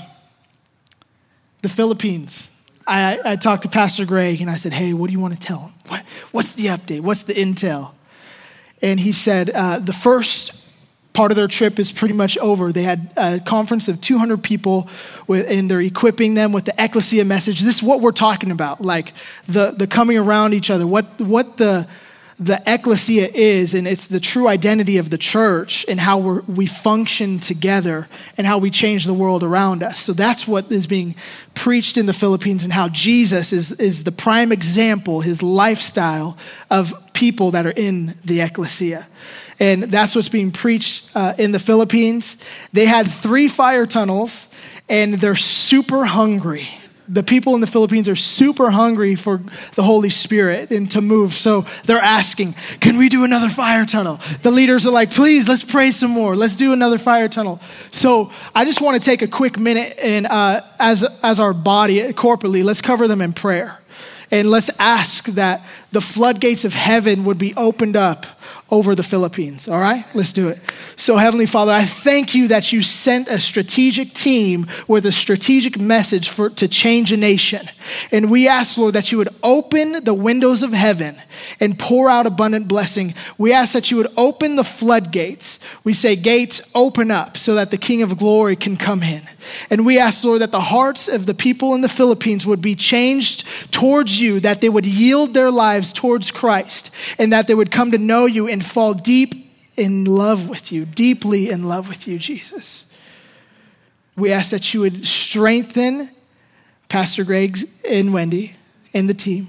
the 1.62 1.68
Philippines. 1.68 2.50
I, 2.86 3.20
I 3.24 3.36
talked 3.36 3.62
to 3.62 3.68
Pastor 3.68 4.04
Greg 4.06 4.40
and 4.40 4.50
I 4.50 4.56
said, 4.56 4.72
Hey, 4.72 4.92
what 4.92 5.08
do 5.08 5.12
you 5.12 5.20
want 5.20 5.34
to 5.34 5.40
tell 5.40 5.60
him? 5.60 5.72
What, 6.34 6.40
what's 6.40 6.54
the 6.54 6.66
update? 6.66 7.00
What's 7.00 7.22
the 7.22 7.34
intel? 7.34 7.92
And 8.82 8.98
he 8.98 9.12
said, 9.12 9.50
uh, 9.50 9.78
The 9.78 9.92
first 9.92 10.60
part 11.12 11.30
of 11.30 11.36
their 11.36 11.46
trip 11.46 11.78
is 11.78 11.92
pretty 11.92 12.14
much 12.14 12.36
over. 12.38 12.72
They 12.72 12.82
had 12.82 13.12
a 13.16 13.38
conference 13.38 13.86
of 13.86 14.00
200 14.00 14.42
people, 14.42 14.88
with, 15.28 15.48
and 15.48 15.70
they're 15.70 15.80
equipping 15.80 16.34
them 16.34 16.50
with 16.50 16.64
the 16.64 16.74
ecclesia 16.76 17.24
message. 17.24 17.60
This 17.60 17.76
is 17.76 17.82
what 17.84 18.00
we're 18.00 18.10
talking 18.10 18.50
about, 18.50 18.80
like 18.80 19.12
the, 19.46 19.70
the 19.70 19.86
coming 19.86 20.18
around 20.18 20.54
each 20.54 20.70
other, 20.70 20.88
what, 20.88 21.04
what 21.20 21.56
the 21.56 21.86
the 22.38 22.60
ecclesia 22.66 23.28
is, 23.32 23.74
and 23.74 23.86
it's 23.86 24.08
the 24.08 24.18
true 24.18 24.48
identity 24.48 24.98
of 24.98 25.10
the 25.10 25.18
church 25.18 25.84
and 25.88 26.00
how 26.00 26.18
we 26.18 26.66
function 26.66 27.38
together 27.38 28.08
and 28.36 28.46
how 28.46 28.58
we 28.58 28.70
change 28.70 29.04
the 29.04 29.14
world 29.14 29.44
around 29.44 29.82
us. 29.82 30.00
So 30.00 30.12
that's 30.12 30.48
what 30.48 30.70
is 30.72 30.86
being 30.86 31.14
preached 31.54 31.96
in 31.96 32.06
the 32.06 32.12
Philippines 32.12 32.64
and 32.64 32.72
how 32.72 32.88
Jesus 32.88 33.52
is, 33.52 33.72
is 33.72 34.04
the 34.04 34.12
prime 34.12 34.50
example, 34.50 35.20
his 35.20 35.42
lifestyle 35.42 36.36
of 36.70 36.94
people 37.12 37.52
that 37.52 37.66
are 37.66 37.74
in 37.76 38.14
the 38.24 38.40
ecclesia. 38.40 39.06
And 39.60 39.84
that's 39.84 40.16
what's 40.16 40.28
being 40.28 40.50
preached 40.50 41.14
uh, 41.14 41.34
in 41.38 41.52
the 41.52 41.60
Philippines. 41.60 42.42
They 42.72 42.86
had 42.86 43.06
three 43.06 43.46
fire 43.46 43.86
tunnels 43.86 44.48
and 44.88 45.14
they're 45.14 45.36
super 45.36 46.04
hungry 46.04 46.68
the 47.08 47.22
people 47.22 47.54
in 47.54 47.60
the 47.60 47.66
Philippines 47.66 48.08
are 48.08 48.16
super 48.16 48.70
hungry 48.70 49.14
for 49.14 49.40
the 49.74 49.82
Holy 49.82 50.10
Spirit 50.10 50.70
and 50.70 50.90
to 50.92 51.00
move. 51.00 51.34
So 51.34 51.66
they're 51.84 51.98
asking, 51.98 52.54
Can 52.80 52.96
we 52.96 53.08
do 53.08 53.24
another 53.24 53.48
fire 53.48 53.84
tunnel? 53.84 54.20
The 54.42 54.50
leaders 54.50 54.86
are 54.86 54.92
like, 54.92 55.10
Please, 55.10 55.48
let's 55.48 55.64
pray 55.64 55.90
some 55.90 56.10
more. 56.10 56.34
Let's 56.36 56.56
do 56.56 56.72
another 56.72 56.98
fire 56.98 57.28
tunnel. 57.28 57.60
So 57.90 58.32
I 58.54 58.64
just 58.64 58.80
want 58.80 59.00
to 59.00 59.04
take 59.04 59.22
a 59.22 59.28
quick 59.28 59.58
minute 59.58 59.98
and, 60.00 60.26
uh, 60.26 60.62
as, 60.78 61.04
as 61.22 61.40
our 61.40 61.52
body 61.52 62.00
corporately, 62.12 62.64
let's 62.64 62.80
cover 62.80 63.06
them 63.08 63.20
in 63.20 63.32
prayer. 63.32 63.78
And 64.30 64.50
let's 64.50 64.70
ask 64.80 65.26
that 65.26 65.64
the 65.94 66.00
floodgates 66.00 66.64
of 66.64 66.74
heaven 66.74 67.24
would 67.24 67.38
be 67.38 67.54
opened 67.54 67.96
up 67.96 68.26
over 68.70 68.94
the 68.94 69.02
Philippines. 69.02 69.68
All 69.68 69.78
right? 69.78 70.04
Let's 70.14 70.32
do 70.32 70.48
it. 70.48 70.58
So, 70.96 71.16
Heavenly 71.16 71.46
Father, 71.46 71.72
I 71.72 71.84
thank 71.84 72.34
you 72.34 72.48
that 72.48 72.72
you 72.72 72.82
sent 72.82 73.28
a 73.28 73.38
strategic 73.38 74.14
team 74.14 74.66
with 74.88 75.06
a 75.06 75.12
strategic 75.12 75.78
message 75.78 76.28
for, 76.28 76.50
to 76.50 76.66
change 76.66 77.12
a 77.12 77.16
nation. 77.16 77.68
And 78.10 78.30
we 78.30 78.48
ask, 78.48 78.76
Lord, 78.78 78.94
that 78.94 79.12
you 79.12 79.18
would 79.18 79.28
open 79.42 80.04
the 80.04 80.14
windows 80.14 80.62
of 80.62 80.72
heaven 80.72 81.20
and 81.60 81.78
pour 81.78 82.08
out 82.08 82.26
abundant 82.26 82.68
blessing. 82.68 83.14
We 83.38 83.52
ask 83.52 83.72
that 83.74 83.90
you 83.90 83.98
would 83.98 84.12
open 84.16 84.56
the 84.56 84.64
floodgates. 84.64 85.58
We 85.84 85.92
say, 85.92 86.16
Gates, 86.16 86.70
open 86.74 87.10
up 87.10 87.36
so 87.36 87.54
that 87.54 87.70
the 87.70 87.78
King 87.78 88.02
of 88.02 88.18
glory 88.18 88.56
can 88.56 88.76
come 88.76 89.02
in. 89.02 89.22
And 89.70 89.84
we 89.84 89.98
ask, 89.98 90.24
Lord, 90.24 90.40
that 90.40 90.52
the 90.52 90.60
hearts 90.60 91.06
of 91.06 91.26
the 91.26 91.34
people 91.34 91.74
in 91.74 91.82
the 91.82 91.88
Philippines 91.88 92.46
would 92.46 92.62
be 92.62 92.74
changed 92.74 93.46
towards 93.70 94.18
you, 94.18 94.40
that 94.40 94.60
they 94.62 94.68
would 94.68 94.86
yield 94.86 95.34
their 95.34 95.50
lives 95.50 95.83
towards 95.92 96.30
Christ, 96.30 96.94
and 97.18 97.32
that 97.32 97.46
they 97.46 97.54
would 97.54 97.70
come 97.70 97.90
to 97.90 97.98
know 97.98 98.26
you 98.26 98.48
and 98.48 98.64
fall 98.64 98.94
deep 98.94 99.34
in 99.76 100.04
love 100.04 100.48
with 100.48 100.72
you, 100.72 100.84
deeply 100.84 101.50
in 101.50 101.64
love 101.64 101.88
with 101.88 102.06
you, 102.06 102.18
Jesus. 102.18 102.92
We 104.16 104.32
ask 104.32 104.50
that 104.50 104.72
you 104.72 104.80
would 104.80 105.06
strengthen 105.06 106.10
Pastor 106.88 107.24
Greg 107.24 107.58
and 107.88 108.12
Wendy 108.12 108.54
and 108.92 109.10
the 109.10 109.14
team. 109.14 109.48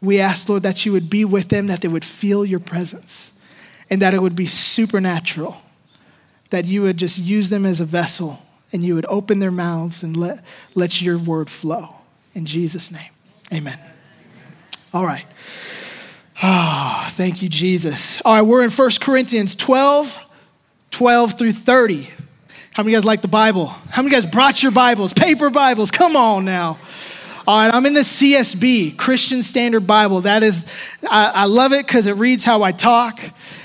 We 0.00 0.20
ask, 0.20 0.48
Lord, 0.48 0.62
that 0.62 0.84
you 0.84 0.92
would 0.92 1.10
be 1.10 1.24
with 1.24 1.48
them, 1.48 1.66
that 1.68 1.80
they 1.80 1.88
would 1.88 2.04
feel 2.04 2.44
your 2.44 2.60
presence, 2.60 3.32
and 3.90 4.02
that 4.02 4.14
it 4.14 4.22
would 4.22 4.36
be 4.36 4.46
supernatural, 4.46 5.56
that 6.50 6.64
you 6.64 6.82
would 6.82 6.96
just 6.96 7.18
use 7.18 7.50
them 7.50 7.64
as 7.64 7.80
a 7.80 7.84
vessel 7.84 8.40
and 8.72 8.82
you 8.82 8.94
would 8.94 9.06
open 9.08 9.38
their 9.38 9.50
mouths 9.50 10.02
and 10.02 10.16
let, 10.16 10.44
let 10.74 11.00
your 11.00 11.18
word 11.18 11.48
flow. 11.48 11.94
In 12.34 12.46
Jesus' 12.46 12.90
name, 12.90 13.10
amen. 13.52 13.78
All 14.94 15.04
right. 15.04 15.24
Oh, 16.42 17.06
thank 17.10 17.42
you, 17.42 17.48
Jesus. 17.48 18.22
All 18.24 18.34
right, 18.34 18.42
we're 18.42 18.62
in 18.62 18.70
1 18.70 18.90
Corinthians 19.00 19.54
12, 19.54 20.18
12 20.92 21.38
through 21.38 21.52
30. 21.52 22.04
How 22.72 22.82
many 22.82 22.92
of 22.92 22.92
you 22.92 22.96
guys 22.96 23.04
like 23.04 23.20
the 23.20 23.28
Bible? 23.28 23.66
How 23.66 24.02
many 24.02 24.14
of 24.14 24.22
you 24.22 24.22
guys 24.22 24.32
brought 24.32 24.62
your 24.62 24.72
Bibles, 24.72 25.12
paper 25.12 25.50
Bibles? 25.50 25.90
Come 25.90 26.16
on 26.16 26.44
now. 26.44 26.78
All 27.46 27.58
right, 27.58 27.74
I'm 27.74 27.84
in 27.84 27.92
the 27.92 28.00
CSB, 28.00 28.96
Christian 28.96 29.42
Standard 29.42 29.86
Bible. 29.86 30.22
That 30.22 30.42
is, 30.42 30.64
I, 31.10 31.32
I 31.34 31.44
love 31.46 31.72
it 31.72 31.86
because 31.86 32.06
it 32.06 32.12
reads 32.12 32.44
how 32.44 32.62
I 32.62 32.72
talk, 32.72 33.20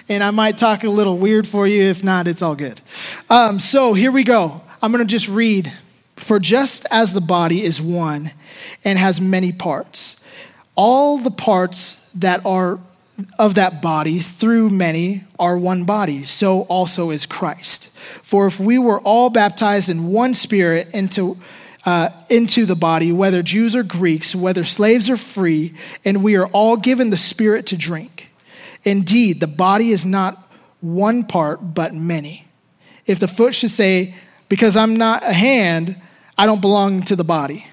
and 0.09 0.23
I 0.23 0.31
might 0.31 0.57
talk 0.57 0.83
a 0.83 0.89
little 0.89 1.17
weird 1.17 1.47
for 1.47 1.67
you. 1.67 1.83
If 1.83 2.03
not, 2.03 2.27
it's 2.27 2.41
all 2.41 2.55
good. 2.55 2.81
Um, 3.29 3.59
so 3.59 3.93
here 3.93 4.11
we 4.11 4.23
go. 4.23 4.61
I'm 4.81 4.91
going 4.91 5.05
to 5.05 5.09
just 5.09 5.29
read. 5.29 5.71
For 6.15 6.39
just 6.39 6.85
as 6.91 7.11
the 7.11 7.21
body 7.21 7.63
is 7.63 7.81
one 7.81 8.31
and 8.85 8.97
has 8.97 9.19
many 9.19 9.51
parts, 9.51 10.22
all 10.75 11.17
the 11.17 11.31
parts 11.31 12.11
that 12.13 12.45
are 12.45 12.79
of 13.37 13.55
that 13.55 13.81
body 13.81 14.19
through 14.19 14.69
many 14.69 15.23
are 15.37 15.57
one 15.57 15.83
body, 15.83 16.25
so 16.25 16.61
also 16.61 17.11
is 17.11 17.25
Christ. 17.25 17.89
For 18.23 18.47
if 18.47 18.59
we 18.59 18.77
were 18.77 18.99
all 19.01 19.29
baptized 19.29 19.89
in 19.89 20.07
one 20.07 20.33
spirit 20.33 20.89
into 20.93 21.37
uh, 21.85 22.09
into 22.29 22.65
the 22.65 22.75
body, 22.75 23.11
whether 23.11 23.43
Jews 23.43 23.75
or 23.75 23.83
Greeks, 23.83 24.33
whether 24.33 24.63
slaves 24.63 25.09
or 25.09 25.17
free, 25.17 25.73
and 26.05 26.23
we 26.23 26.35
are 26.35 26.47
all 26.47 26.77
given 26.77 27.09
the 27.09 27.17
Spirit 27.17 27.67
to 27.67 27.77
drink. 27.77 28.29
Indeed, 28.83 29.39
the 29.39 29.47
body 29.47 29.91
is 29.91 30.05
not 30.05 30.49
one 30.79 31.23
part, 31.23 31.73
but 31.73 31.93
many. 31.93 32.47
If 33.05 33.19
the 33.19 33.27
foot 33.27 33.53
should 33.53 33.71
say, 33.71 34.15
Because 34.49 34.77
I'm 34.77 34.95
not 34.95 35.23
a 35.23 35.33
hand, 35.33 35.99
I 36.37 36.45
don't 36.45 36.61
belong 36.61 37.03
to 37.03 37.15
the 37.15 37.23
body, 37.23 37.67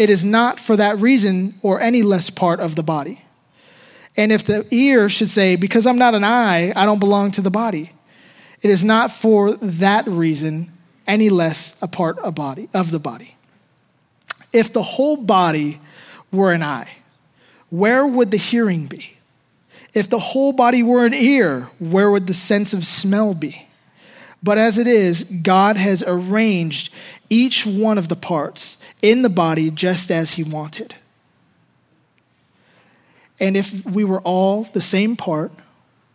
it 0.00 0.08
is 0.08 0.24
not 0.24 0.58
for 0.58 0.78
that 0.78 0.96
reason 0.96 1.52
or 1.60 1.78
any 1.78 2.00
less 2.00 2.30
part 2.30 2.58
of 2.58 2.74
the 2.74 2.82
body. 2.82 3.22
And 4.16 4.32
if 4.32 4.42
the 4.42 4.66
ear 4.70 5.10
should 5.10 5.28
say, 5.28 5.56
Because 5.56 5.86
I'm 5.86 5.98
not 5.98 6.14
an 6.14 6.24
eye, 6.24 6.72
I 6.74 6.86
don't 6.86 6.98
belong 6.98 7.32
to 7.32 7.42
the 7.42 7.50
body, 7.50 7.92
it 8.62 8.70
is 8.70 8.82
not 8.82 9.10
for 9.10 9.52
that 9.52 10.06
reason 10.06 10.72
any 11.06 11.28
less 11.28 11.80
a 11.82 11.86
part 11.86 12.18
of, 12.20 12.34
body, 12.34 12.70
of 12.72 12.90
the 12.90 12.98
body. 12.98 13.36
If 14.54 14.72
the 14.72 14.82
whole 14.82 15.18
body 15.18 15.82
were 16.32 16.54
an 16.54 16.62
eye, 16.62 16.90
where 17.68 18.06
would 18.06 18.30
the 18.30 18.38
hearing 18.38 18.86
be? 18.86 19.18
If 19.92 20.08
the 20.08 20.18
whole 20.18 20.54
body 20.54 20.82
were 20.82 21.04
an 21.04 21.12
ear, 21.12 21.68
where 21.78 22.10
would 22.10 22.26
the 22.26 22.32
sense 22.32 22.72
of 22.72 22.86
smell 22.86 23.34
be? 23.34 23.68
But 24.42 24.56
as 24.56 24.78
it 24.78 24.86
is, 24.86 25.24
God 25.24 25.76
has 25.76 26.02
arranged 26.06 26.90
each 27.30 27.64
one 27.64 27.96
of 27.96 28.08
the 28.08 28.16
parts 28.16 28.76
in 29.00 29.22
the 29.22 29.28
body 29.30 29.70
just 29.70 30.10
as 30.10 30.32
He 30.32 30.42
wanted. 30.42 30.94
And 33.38 33.56
if 33.56 33.86
we 33.86 34.04
were 34.04 34.20
all 34.20 34.64
the 34.64 34.82
same 34.82 35.16
part, 35.16 35.50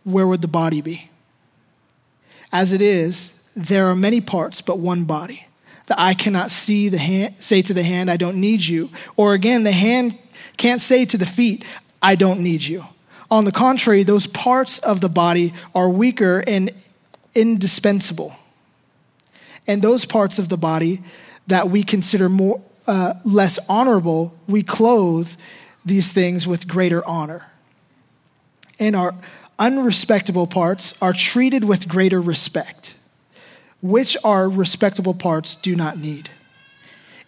where 0.04 0.26
would 0.26 0.42
the 0.42 0.48
body 0.48 0.80
be? 0.80 1.10
As 2.52 2.72
it 2.72 2.80
is, 2.80 3.36
there 3.56 3.86
are 3.86 3.96
many 3.96 4.20
parts, 4.20 4.60
but 4.60 4.78
one 4.78 5.04
body. 5.04 5.46
The 5.86 6.00
eye 6.00 6.14
cannot 6.14 6.50
see 6.50 6.88
the 6.88 6.98
hand, 6.98 7.34
say 7.38 7.62
to 7.62 7.74
the 7.74 7.82
hand, 7.82 8.10
I 8.10 8.16
don't 8.16 8.36
need 8.36 8.62
you. 8.62 8.90
Or 9.16 9.34
again, 9.34 9.64
the 9.64 9.72
hand 9.72 10.18
can't 10.56 10.80
say 10.80 11.04
to 11.06 11.18
the 11.18 11.26
feet, 11.26 11.64
I 12.02 12.14
don't 12.14 12.40
need 12.40 12.62
you. 12.62 12.84
On 13.30 13.44
the 13.44 13.52
contrary, 13.52 14.02
those 14.02 14.26
parts 14.26 14.78
of 14.78 15.00
the 15.00 15.08
body 15.08 15.52
are 15.74 15.88
weaker 15.88 16.44
and 16.46 16.70
indispensable. 17.34 18.34
And 19.66 19.82
those 19.82 20.04
parts 20.04 20.38
of 20.38 20.48
the 20.48 20.56
body 20.56 21.02
that 21.46 21.68
we 21.68 21.82
consider 21.82 22.28
more, 22.28 22.60
uh, 22.86 23.14
less 23.24 23.58
honorable, 23.68 24.34
we 24.46 24.62
clothe 24.62 25.30
these 25.84 26.12
things 26.12 26.46
with 26.46 26.66
greater 26.66 27.06
honor. 27.06 27.46
And 28.78 28.94
our 28.94 29.14
unrespectable 29.58 30.46
parts 30.46 30.94
are 31.00 31.12
treated 31.12 31.64
with 31.64 31.88
greater 31.88 32.20
respect 32.20 32.94
which 33.80 34.16
our 34.24 34.48
respectable 34.48 35.14
parts 35.14 35.54
do 35.54 35.76
not 35.76 35.98
need. 35.98 36.28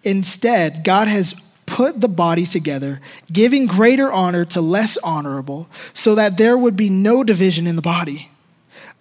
Instead, 0.02 0.84
God 0.84 1.08
has 1.08 1.34
put 1.66 2.00
the 2.00 2.08
body 2.08 2.46
together, 2.46 3.00
giving 3.30 3.66
greater 3.66 4.10
honor 4.10 4.44
to 4.46 4.60
less 4.60 4.96
honorable, 4.98 5.68
so 5.92 6.14
that 6.14 6.38
there 6.38 6.56
would 6.56 6.76
be 6.76 6.88
no 6.88 7.22
division 7.22 7.66
in 7.66 7.76
the 7.76 7.82
body, 7.82 8.30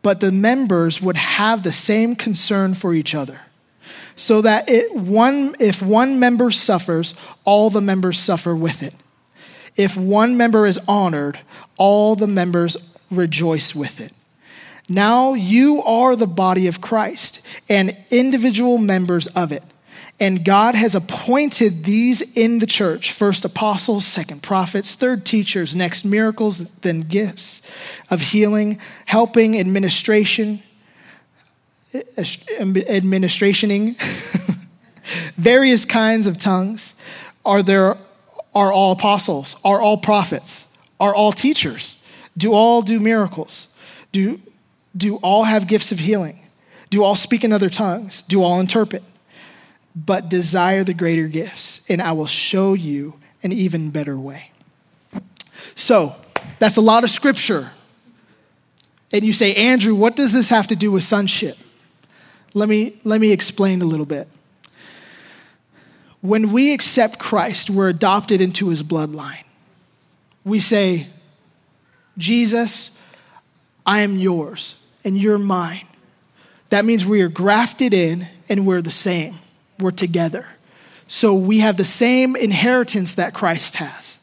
but 0.08 0.22
the 0.22 0.32
members 0.32 1.02
would 1.02 1.18
have 1.18 1.64
the 1.64 1.72
same 1.74 2.16
concern 2.16 2.74
for 2.74 2.94
each 2.94 3.14
other. 3.14 3.42
So 4.16 4.42
that 4.42 4.70
it, 4.70 4.96
one, 4.96 5.54
if 5.60 5.82
one 5.82 6.18
member 6.18 6.50
suffers, 6.50 7.14
all 7.44 7.70
the 7.70 7.82
members 7.82 8.18
suffer 8.18 8.56
with 8.56 8.84
it. 8.84 8.94
If 9.76 9.98
one 9.98 10.38
member 10.38 10.66
is 10.66 10.80
honored, 10.88 11.42
all 11.76 12.16
the 12.16 12.26
members 12.26 12.78
rejoice 13.12 13.76
with 13.76 14.00
it. 14.00 14.14
Now 14.88 15.34
you 15.34 15.84
are 15.84 16.16
the 16.16 16.26
body 16.26 16.68
of 16.68 16.80
Christ 16.80 17.42
and 17.68 17.94
individual 18.10 18.78
members 18.78 19.28
of 19.28 19.52
it. 19.52 19.66
And 20.20 20.44
God 20.44 20.74
has 20.74 20.96
appointed 20.96 21.84
these 21.84 22.22
in 22.36 22.58
the 22.58 22.66
church 22.66 23.12
first 23.12 23.46
apostles, 23.46 24.06
second 24.06 24.42
prophets, 24.42 24.96
third 24.96 25.26
teachers, 25.26 25.76
next 25.76 26.04
miracles, 26.04 26.70
then 26.82 27.02
gifts 27.02 27.62
of 28.10 28.22
healing, 28.22 28.80
helping, 29.06 29.60
administration, 29.60 30.64
administrationing, 31.94 33.96
various 35.38 35.86
kinds 35.86 36.26
of 36.26 36.40
tongues. 36.40 36.96
Are 37.46 37.62
there 37.62 37.98
are 38.56 38.72
all 38.72 38.94
apostles? 38.94 39.56
Are 39.64 39.80
all 39.80 39.98
prophets? 39.98 40.76
Are 41.00 41.14
all 41.14 41.32
teachers? 41.32 42.04
Do 42.36 42.54
all 42.54 42.82
do 42.82 43.00
miracles? 43.00 43.68
Do 44.12 44.42
do 44.96 45.18
all 45.18 45.44
have 45.44 45.68
gifts 45.68 45.92
of 45.92 46.00
healing? 46.00 46.40
Do 46.90 47.04
all 47.04 47.16
speak 47.16 47.44
in 47.44 47.54
other 47.54 47.70
tongues? 47.70 48.24
Do 48.24 48.42
all 48.42 48.60
interpret? 48.60 49.04
But 50.06 50.30
desire 50.30 50.84
the 50.84 50.94
greater 50.94 51.28
gifts, 51.28 51.82
and 51.90 52.02
I 52.02 52.12
will 52.12 52.28
show 52.28 52.76
you 52.76 53.16
an 53.42 53.52
even 53.52 53.90
better 53.90 54.18
way. 54.20 54.52
So, 55.74 56.16
that's 56.60 56.78
a 56.78 56.82
lot 56.82 57.04
of 57.04 57.10
scripture. 57.10 57.72
And 59.12 59.24
you 59.24 59.34
say, 59.34 59.56
Andrew, 59.56 59.96
what 59.96 60.16
does 60.16 60.34
this 60.34 60.50
have 60.50 60.68
to 60.68 60.76
do 60.76 60.92
with 60.92 61.04
sonship? 61.04 61.58
Let 62.54 62.70
me, 62.70 63.00
let 63.04 63.22
me 63.22 63.32
explain 63.32 63.82
a 63.82 63.86
little 63.86 64.06
bit. 64.06 64.28
When 66.22 66.52
we 66.52 66.74
accept 66.74 67.20
Christ, 67.20 67.70
we're 67.70 67.90
adopted 67.90 68.42
into 68.42 68.70
his 68.70 68.84
bloodline. 68.84 69.44
We 70.44 70.60
say, 70.60 71.08
Jesus, 72.18 73.00
I 73.86 74.00
am 74.00 74.18
yours 74.18 74.76
and 75.04 75.18
you're 75.18 75.38
mine. 75.38 75.88
That 76.70 76.84
means 76.84 77.06
we 77.06 77.22
are 77.22 77.30
grafted 77.30 77.94
in 77.94 78.28
and 78.50 78.66
we're 78.66 78.82
the 78.82 78.92
same. 78.92 79.36
We're 79.80 79.92
together. 79.92 80.48
So 81.08 81.34
we 81.36 81.60
have 81.60 81.78
the 81.78 81.86
same 81.86 82.36
inheritance 82.36 83.16
that 83.16 83.34
Christ 83.34 83.76
has. 83.76 84.18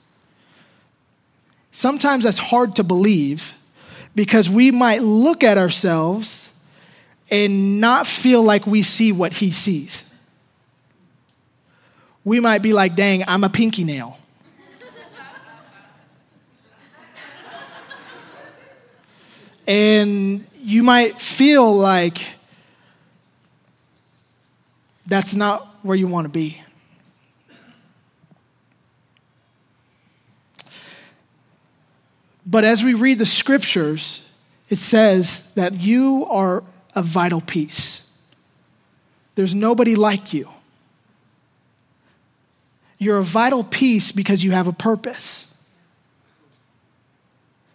Sometimes 1.73 2.25
that's 2.25 2.39
hard 2.39 2.77
to 2.77 2.85
believe 2.85 3.55
because 4.15 4.49
we 4.49 4.71
might 4.71 5.03
look 5.03 5.43
at 5.43 5.59
ourselves 5.59 6.53
and 7.31 7.81
not 7.81 8.07
feel 8.07 8.43
like 8.43 8.67
we 8.67 8.83
see 8.83 9.11
what 9.13 9.33
he 9.33 9.51
sees. 9.51 10.15
We 12.23 12.41
might 12.41 12.63
be 12.63 12.73
like, 12.73 12.95
dang, 12.95 13.25
I'm 13.27 13.45
a 13.45 13.49
pinky 13.49 13.85
nail. 13.85 14.19
and 19.67 20.47
you 20.63 20.83
might 20.83 21.21
feel 21.21 21.75
like 21.75 22.34
that's 25.07 25.35
not 25.35 25.67
where 25.83 25.97
you 25.97 26.07
want 26.07 26.27
to 26.27 26.33
be. 26.33 26.61
But 32.47 32.65
as 32.65 32.85
we 32.85 32.95
read 32.95 33.19
the 33.19 33.27
scriptures, 33.27 34.29
it 34.69 34.79
says 34.79 35.53
that 35.55 35.75
you 35.75 36.27
are 36.29 36.63
a 36.95 37.03
vital 37.03 37.41
piece. 37.41 38.13
There's 39.35 39.55
nobody 39.55 39.97
like 39.97 40.33
you. 40.33 40.49
You're 42.99 43.19
a 43.19 43.25
vital 43.25 43.65
piece 43.65 44.13
because 44.13 44.45
you 44.45 44.53
have 44.53 44.67
a 44.67 44.73
purpose. 44.73 45.53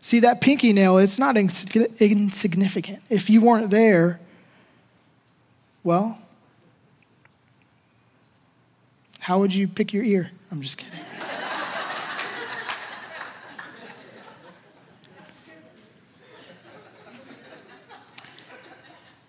See, 0.01 0.21
that 0.21 0.41
pinky 0.41 0.73
nail, 0.73 0.97
it's 0.97 1.19
not 1.19 1.37
insignificant. 1.37 3.03
If 3.09 3.29
you 3.29 3.41
weren't 3.41 3.69
there, 3.69 4.19
well, 5.83 6.17
how 9.19 9.39
would 9.39 9.53
you 9.53 9.67
pick 9.67 9.93
your 9.93 10.03
ear? 10.03 10.31
I'm 10.51 10.61
just 10.61 10.77
kidding. 10.77 10.99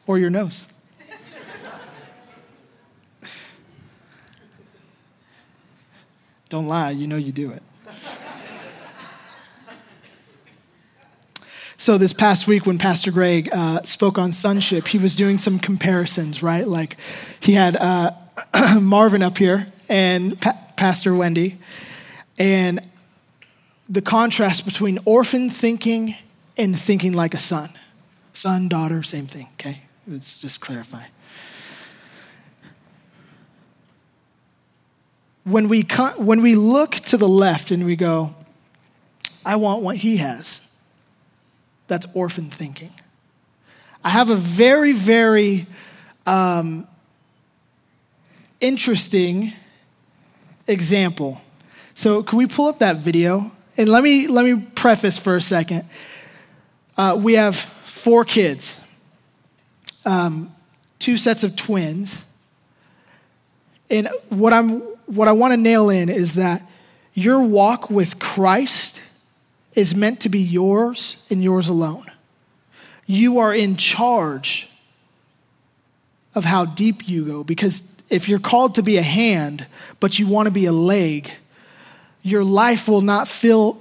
or 0.07 0.19
your 0.19 0.31
nose. 0.31 0.67
Don't 6.49 6.67
lie, 6.67 6.91
you 6.91 7.07
know 7.07 7.17
you 7.17 7.31
do 7.31 7.53
it. 7.53 7.63
So, 11.77 11.97
this 11.97 12.13
past 12.13 12.49
week, 12.49 12.67
when 12.67 12.77
Pastor 12.77 13.13
Greg 13.13 13.49
uh, 13.53 13.83
spoke 13.83 14.19
on 14.19 14.33
sonship, 14.33 14.89
he 14.89 14.99
was 14.99 15.15
doing 15.15 15.39
some 15.39 15.59
comparisons, 15.59 16.43
right? 16.43 16.67
Like, 16.67 16.97
he 17.39 17.53
had 17.53 17.77
uh, 17.77 18.11
Marvin 18.81 19.23
up 19.23 19.39
here 19.39 19.67
and 19.89 20.41
pa- 20.41 20.59
Pastor 20.77 21.15
Wendy, 21.15 21.59
and 22.39 22.81
the 23.89 24.01
contrast 24.01 24.65
between 24.65 24.99
orphan 25.05 25.51
thinking 25.51 26.15
and 26.57 26.79
thinking 26.79 27.13
like 27.13 27.35
a 27.35 27.39
son. 27.39 27.71
Son, 28.33 28.69
daughter, 28.69 29.03
same 29.03 29.27
thing, 29.27 29.49
okay? 29.55 29.83
Let's 30.07 30.41
just 30.41 30.61
clarify. 30.61 31.05
When 35.45 35.69
we, 35.69 35.83
when 36.17 36.43
we 36.43 36.55
look 36.55 36.93
to 36.93 37.17
the 37.17 37.29
left 37.29 37.71
and 37.71 37.85
we 37.85 37.97
go, 37.97 38.35
I 39.45 39.57
want 39.57 39.83
what 39.83 39.97
he 39.97 40.19
has, 40.19 40.61
that's 41.89 42.07
orphan 42.15 42.45
thinking. 42.45 42.91
I 44.05 44.11
have 44.11 44.31
a 44.31 44.37
very, 44.37 44.93
very 44.93 45.67
um, 46.27 46.87
interesting 48.61 49.53
example. 50.67 51.41
So, 51.95 52.23
can 52.23 52.39
we 52.39 52.47
pull 52.47 52.67
up 52.69 52.79
that 52.79 52.97
video? 52.97 53.51
And 53.77 53.89
let 53.89 54.03
me, 54.03 54.27
let 54.29 54.45
me 54.45 54.67
preface 54.75 55.19
for 55.19 55.37
a 55.37 55.41
second. 55.41 55.89
Uh, 56.97 57.19
we 57.21 57.35
have 57.35 57.57
four 57.57 58.25
kids, 58.25 58.87
um, 60.05 60.51
two 60.99 61.17
sets 61.17 61.45
of 61.45 61.57
twins. 61.57 62.25
And 63.89 64.09
what, 64.29 64.53
I'm, 64.53 64.81
what 65.07 65.29
I 65.29 65.33
want 65.33 65.53
to 65.53 65.57
nail 65.57 65.91
in 65.91 66.09
is 66.09 66.35
that 66.35 66.63
your 67.15 67.43
walk 67.43 67.91
with 67.91 68.19
Christ 68.19 69.03
is 69.75 69.95
meant 69.95 70.21
to 70.21 70.29
be 70.29 70.39
yours 70.39 71.27
and 71.31 71.43
yours 71.43 71.69
alone. 71.69 72.07
You 73.07 73.39
are 73.39 73.55
in 73.55 73.77
charge 73.77 74.70
of 76.35 76.45
how 76.45 76.65
deep 76.65 77.09
you 77.09 77.25
go 77.25 77.45
because 77.45 78.01
if 78.09 78.29
you're 78.29 78.39
called 78.39 78.75
to 78.75 78.83
be 78.83 78.97
a 78.97 79.03
hand, 79.03 79.67
but 80.01 80.19
you 80.19 80.27
want 80.27 80.47
to 80.47 80.53
be 80.53 80.67
a 80.67 80.73
leg, 80.73 81.31
your 82.23 82.45
life 82.45 82.89
will 82.89 83.01
not 83.01 83.29
feel, 83.29 83.79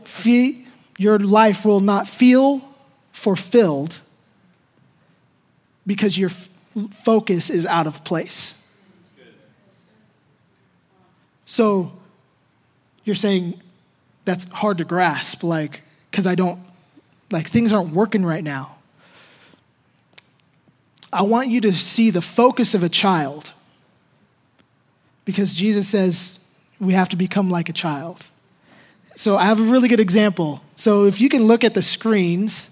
your 0.97 1.19
life 1.19 1.65
will 1.65 1.79
not 1.79 2.07
feel 2.07 2.61
fulfilled 3.11 3.99
because 5.85 6.17
your 6.17 6.29
f- 6.29 6.49
focus 7.03 7.49
is 7.49 7.65
out 7.65 7.87
of 7.87 8.03
place. 8.03 8.55
So 11.45 11.91
you're 13.03 13.15
saying 13.15 13.59
that's 14.25 14.49
hard 14.51 14.77
to 14.77 14.85
grasp, 14.85 15.43
like, 15.43 15.81
because 16.11 16.27
I 16.27 16.35
don't, 16.35 16.59
like, 17.31 17.47
things 17.47 17.73
aren't 17.73 17.91
working 17.91 18.23
right 18.23 18.43
now. 18.43 18.77
I 21.11 21.23
want 21.23 21.49
you 21.49 21.61
to 21.61 21.73
see 21.73 22.09
the 22.09 22.21
focus 22.21 22.73
of 22.73 22.83
a 22.83 22.89
child 22.89 23.51
because 25.25 25.55
Jesus 25.55 25.87
says 25.87 26.59
we 26.79 26.93
have 26.93 27.09
to 27.09 27.15
become 27.15 27.49
like 27.49 27.69
a 27.69 27.73
child. 27.73 28.25
So 29.15 29.35
I 29.37 29.45
have 29.45 29.59
a 29.59 29.63
really 29.63 29.87
good 29.87 29.99
example. 29.99 30.61
So 30.75 31.05
if 31.05 31.19
you 31.19 31.29
can 31.29 31.43
look 31.43 31.63
at 31.63 31.73
the 31.73 31.81
screens, 31.81 32.69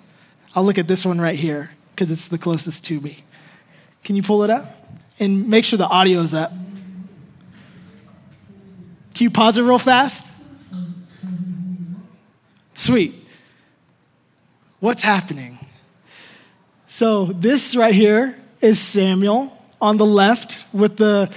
I'll 0.56 0.64
look 0.64 0.78
at 0.78 0.88
this 0.88 1.06
one 1.06 1.20
right 1.20 1.38
here 1.38 1.72
because 1.92 2.12
it's 2.12 2.28
the 2.28 2.38
closest 2.38 2.86
to 2.86 3.00
me. 3.02 3.24
Can 4.04 4.16
you 4.16 4.24
pull 4.24 4.44
it 4.44 4.50
up? 4.50 4.66
And 5.20 5.50
make 5.50 5.66
sure 5.66 5.78
the 5.78 5.88
audio 5.88 6.22
is 6.22 6.34
up. 6.34 6.52
Can 9.14 9.24
you 9.24 9.32
pause 9.32 9.58
it 9.58 9.64
real 9.64 9.80
fast? 9.80 10.32
Sweet. 12.76 13.16
What's 14.80 15.02
happening? 15.02 15.57
So, 16.90 17.26
this 17.26 17.76
right 17.76 17.94
here 17.94 18.34
is 18.62 18.80
Samuel 18.80 19.52
on 19.82 19.98
the 19.98 20.06
left 20.06 20.64
with 20.72 20.96
the, 20.96 21.30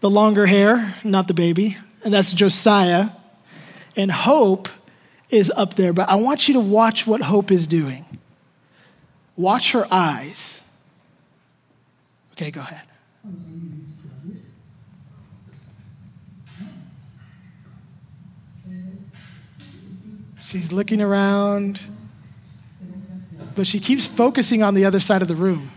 the 0.00 0.08
longer 0.08 0.46
hair, 0.46 0.94
not 1.04 1.28
the 1.28 1.34
baby, 1.34 1.76
and 2.02 2.14
that's 2.14 2.32
Josiah. 2.32 3.10
And 3.96 4.10
Hope 4.10 4.70
is 5.28 5.52
up 5.54 5.74
there, 5.74 5.92
but 5.92 6.08
I 6.08 6.14
want 6.14 6.48
you 6.48 6.54
to 6.54 6.60
watch 6.60 7.06
what 7.06 7.20
Hope 7.20 7.50
is 7.50 7.66
doing. 7.66 8.06
Watch 9.36 9.72
her 9.72 9.86
eyes. 9.90 10.62
Okay, 12.32 12.50
go 12.50 12.62
ahead. 12.62 12.80
She's 20.40 20.72
looking 20.72 21.02
around, 21.02 21.78
but 23.54 23.66
she 23.66 23.78
keeps 23.80 24.06
focusing 24.06 24.62
on 24.62 24.74
the 24.74 24.84
other 24.84 25.00
side 25.00 25.22
of 25.22 25.28
the 25.28 25.34
room. 25.34 25.70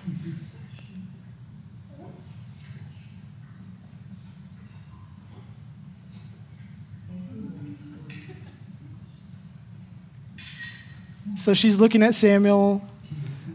So 11.35 11.53
she's 11.53 11.79
looking 11.79 12.03
at 12.03 12.13
Samuel, 12.13 12.81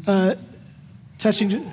uh, 0.06 0.36
touching. 1.18 1.70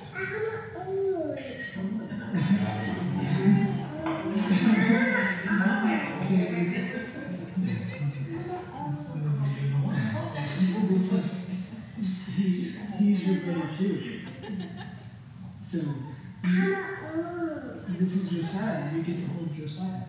this 18.00 18.16
is 18.16 18.34
your 18.34 18.46
side. 18.46 18.94
You 18.96 19.04
get 19.04 19.20
to 19.20 19.28
hold 19.34 19.56
your 19.56 19.68
side. 19.68 20.06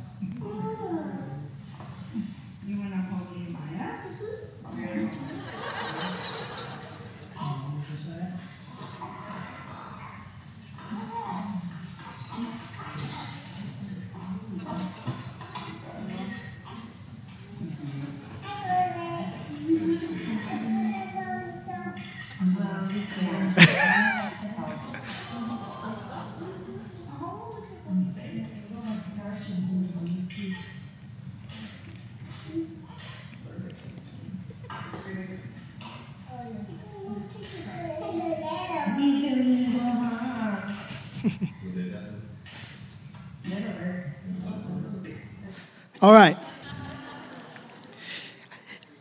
All 46.02 46.12
right. 46.12 46.36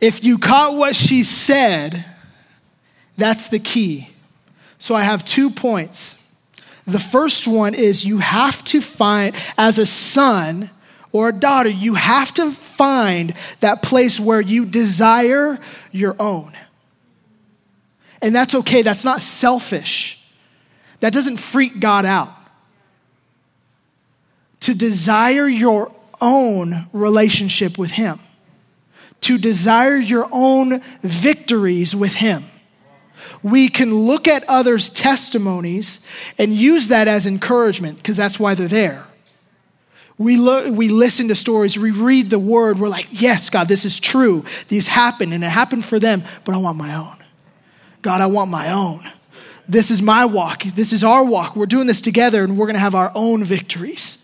If 0.00 0.24
you 0.24 0.38
caught 0.38 0.74
what 0.74 0.96
she 0.96 1.24
said, 1.24 2.04
that's 3.16 3.48
the 3.48 3.58
key. 3.58 4.10
So 4.78 4.94
I 4.94 5.02
have 5.02 5.24
two 5.24 5.50
points. 5.50 6.16
The 6.86 6.98
first 6.98 7.46
one 7.46 7.74
is 7.74 8.04
you 8.04 8.18
have 8.18 8.64
to 8.64 8.80
find, 8.80 9.36
as 9.56 9.78
a 9.78 9.86
son 9.86 10.70
or 11.12 11.28
a 11.28 11.32
daughter, 11.32 11.68
you 11.68 11.94
have 11.94 12.32
to 12.34 12.50
find 12.50 13.34
that 13.60 13.82
place 13.82 14.18
where 14.18 14.40
you 14.40 14.64
desire 14.64 15.58
your 15.92 16.16
own. 16.18 16.52
And 18.22 18.34
that's 18.34 18.54
okay, 18.54 18.82
that's 18.82 19.04
not 19.04 19.20
selfish. 19.20 20.22
That 21.00 21.12
doesn't 21.12 21.38
freak 21.38 21.80
God 21.80 22.04
out. 22.04 22.32
To 24.60 24.74
desire 24.74 25.48
your 25.48 25.92
own 26.20 26.86
relationship 26.92 27.78
with 27.78 27.92
Him, 27.92 28.18
to 29.22 29.38
desire 29.38 29.96
your 29.96 30.28
own 30.32 30.80
victories 31.02 31.94
with 31.94 32.14
Him. 32.14 32.44
We 33.42 33.68
can 33.68 33.94
look 33.94 34.28
at 34.28 34.44
others' 34.48 34.90
testimonies 34.90 36.04
and 36.38 36.52
use 36.52 36.88
that 36.88 37.08
as 37.08 37.26
encouragement 37.26 37.96
because 37.96 38.16
that's 38.16 38.38
why 38.38 38.54
they're 38.54 38.68
there. 38.68 39.04
We, 40.18 40.36
lo- 40.36 40.70
we 40.70 40.90
listen 40.90 41.28
to 41.28 41.34
stories, 41.34 41.78
we 41.78 41.92
read 41.92 42.28
the 42.28 42.38
word, 42.38 42.78
we're 42.78 42.88
like, 42.88 43.08
yes, 43.10 43.48
God, 43.48 43.68
this 43.68 43.86
is 43.86 43.98
true. 43.98 44.44
These 44.68 44.88
happened 44.88 45.32
and 45.32 45.42
it 45.42 45.48
happened 45.48 45.86
for 45.86 45.98
them, 45.98 46.22
but 46.44 46.54
I 46.54 46.58
want 46.58 46.76
my 46.76 46.94
own. 46.94 47.16
God, 48.02 48.20
I 48.20 48.26
want 48.26 48.50
my 48.50 48.70
own. 48.70 49.00
This 49.66 49.90
is 49.90 50.02
my 50.02 50.26
walk. 50.26 50.64
This 50.64 50.92
is 50.92 51.02
our 51.04 51.24
walk. 51.24 51.56
We're 51.56 51.64
doing 51.64 51.86
this 51.86 52.00
together 52.02 52.44
and 52.44 52.58
we're 52.58 52.66
going 52.66 52.74
to 52.74 52.80
have 52.80 52.94
our 52.94 53.12
own 53.14 53.44
victories. 53.44 54.19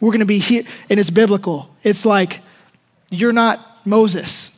We're 0.00 0.10
going 0.10 0.20
to 0.20 0.26
be 0.26 0.38
here, 0.38 0.64
and 0.88 0.98
it's 0.98 1.10
biblical. 1.10 1.68
It's 1.82 2.06
like 2.06 2.40
you're 3.10 3.32
not 3.32 3.60
Moses, 3.84 4.56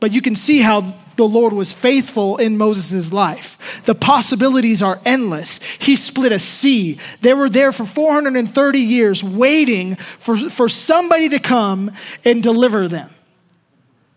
but 0.00 0.12
you 0.12 0.22
can 0.22 0.36
see 0.36 0.60
how 0.60 0.94
the 1.16 1.26
Lord 1.26 1.52
was 1.52 1.72
faithful 1.72 2.36
in 2.36 2.58
Moses' 2.58 3.12
life. 3.12 3.82
The 3.84 3.94
possibilities 3.94 4.82
are 4.82 5.00
endless. 5.04 5.62
He 5.62 5.96
split 5.96 6.32
a 6.32 6.38
sea. 6.38 6.98
They 7.22 7.34
were 7.34 7.48
there 7.48 7.72
for 7.72 7.84
430 7.84 8.78
years 8.78 9.24
waiting 9.24 9.96
for, 9.96 10.36
for 10.36 10.68
somebody 10.68 11.30
to 11.30 11.38
come 11.38 11.90
and 12.24 12.42
deliver 12.42 12.86
them. 12.86 13.10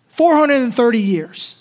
430 0.09 0.99
years. 0.99 1.55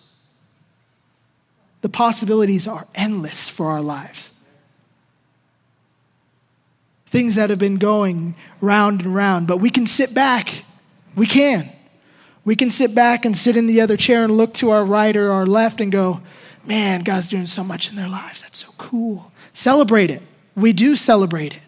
The 1.81 1.89
possibilities 1.89 2.67
are 2.67 2.87
endless 2.95 3.49
for 3.49 3.69
our 3.69 3.81
lives. 3.81 4.28
Things 7.09 7.37
that 7.37 7.49
have 7.49 7.59
been 7.59 7.79
going 7.79 8.35
round 8.61 9.01
and 9.01 9.15
round, 9.15 9.47
but 9.47 9.59
we 9.59 9.71
can 9.71 9.87
sit 9.87 10.15
back. 10.15 10.65
We 11.17 11.27
can. 11.27 11.69
We 12.45 12.55
can 12.55 12.71
sit 12.71 12.95
back 12.95 13.25
and 13.25 13.35
sit 13.35 13.57
in 13.57 13.67
the 13.67 13.81
other 13.81 13.97
chair 13.97 14.25
and 14.25 14.37
look 14.37 14.53
to 14.55 14.71
our 14.71 14.85
right 14.85 15.17
or 15.17 15.33
our 15.33 15.47
left 15.47 15.81
and 15.81 15.91
go, 15.91 16.21
man, 16.67 17.03
God's 17.03 17.31
doing 17.31 17.47
so 17.47 17.65
much 17.65 17.89
in 17.89 17.97
their 17.97 18.09
lives. 18.09 18.43
That's 18.43 18.59
so 18.59 18.69
cool. 18.77 19.33
Celebrate 19.55 20.11
it. 20.11 20.23
We 20.55 20.75
do 20.75 20.97
celebrate 20.97 21.57
it. 21.57 21.63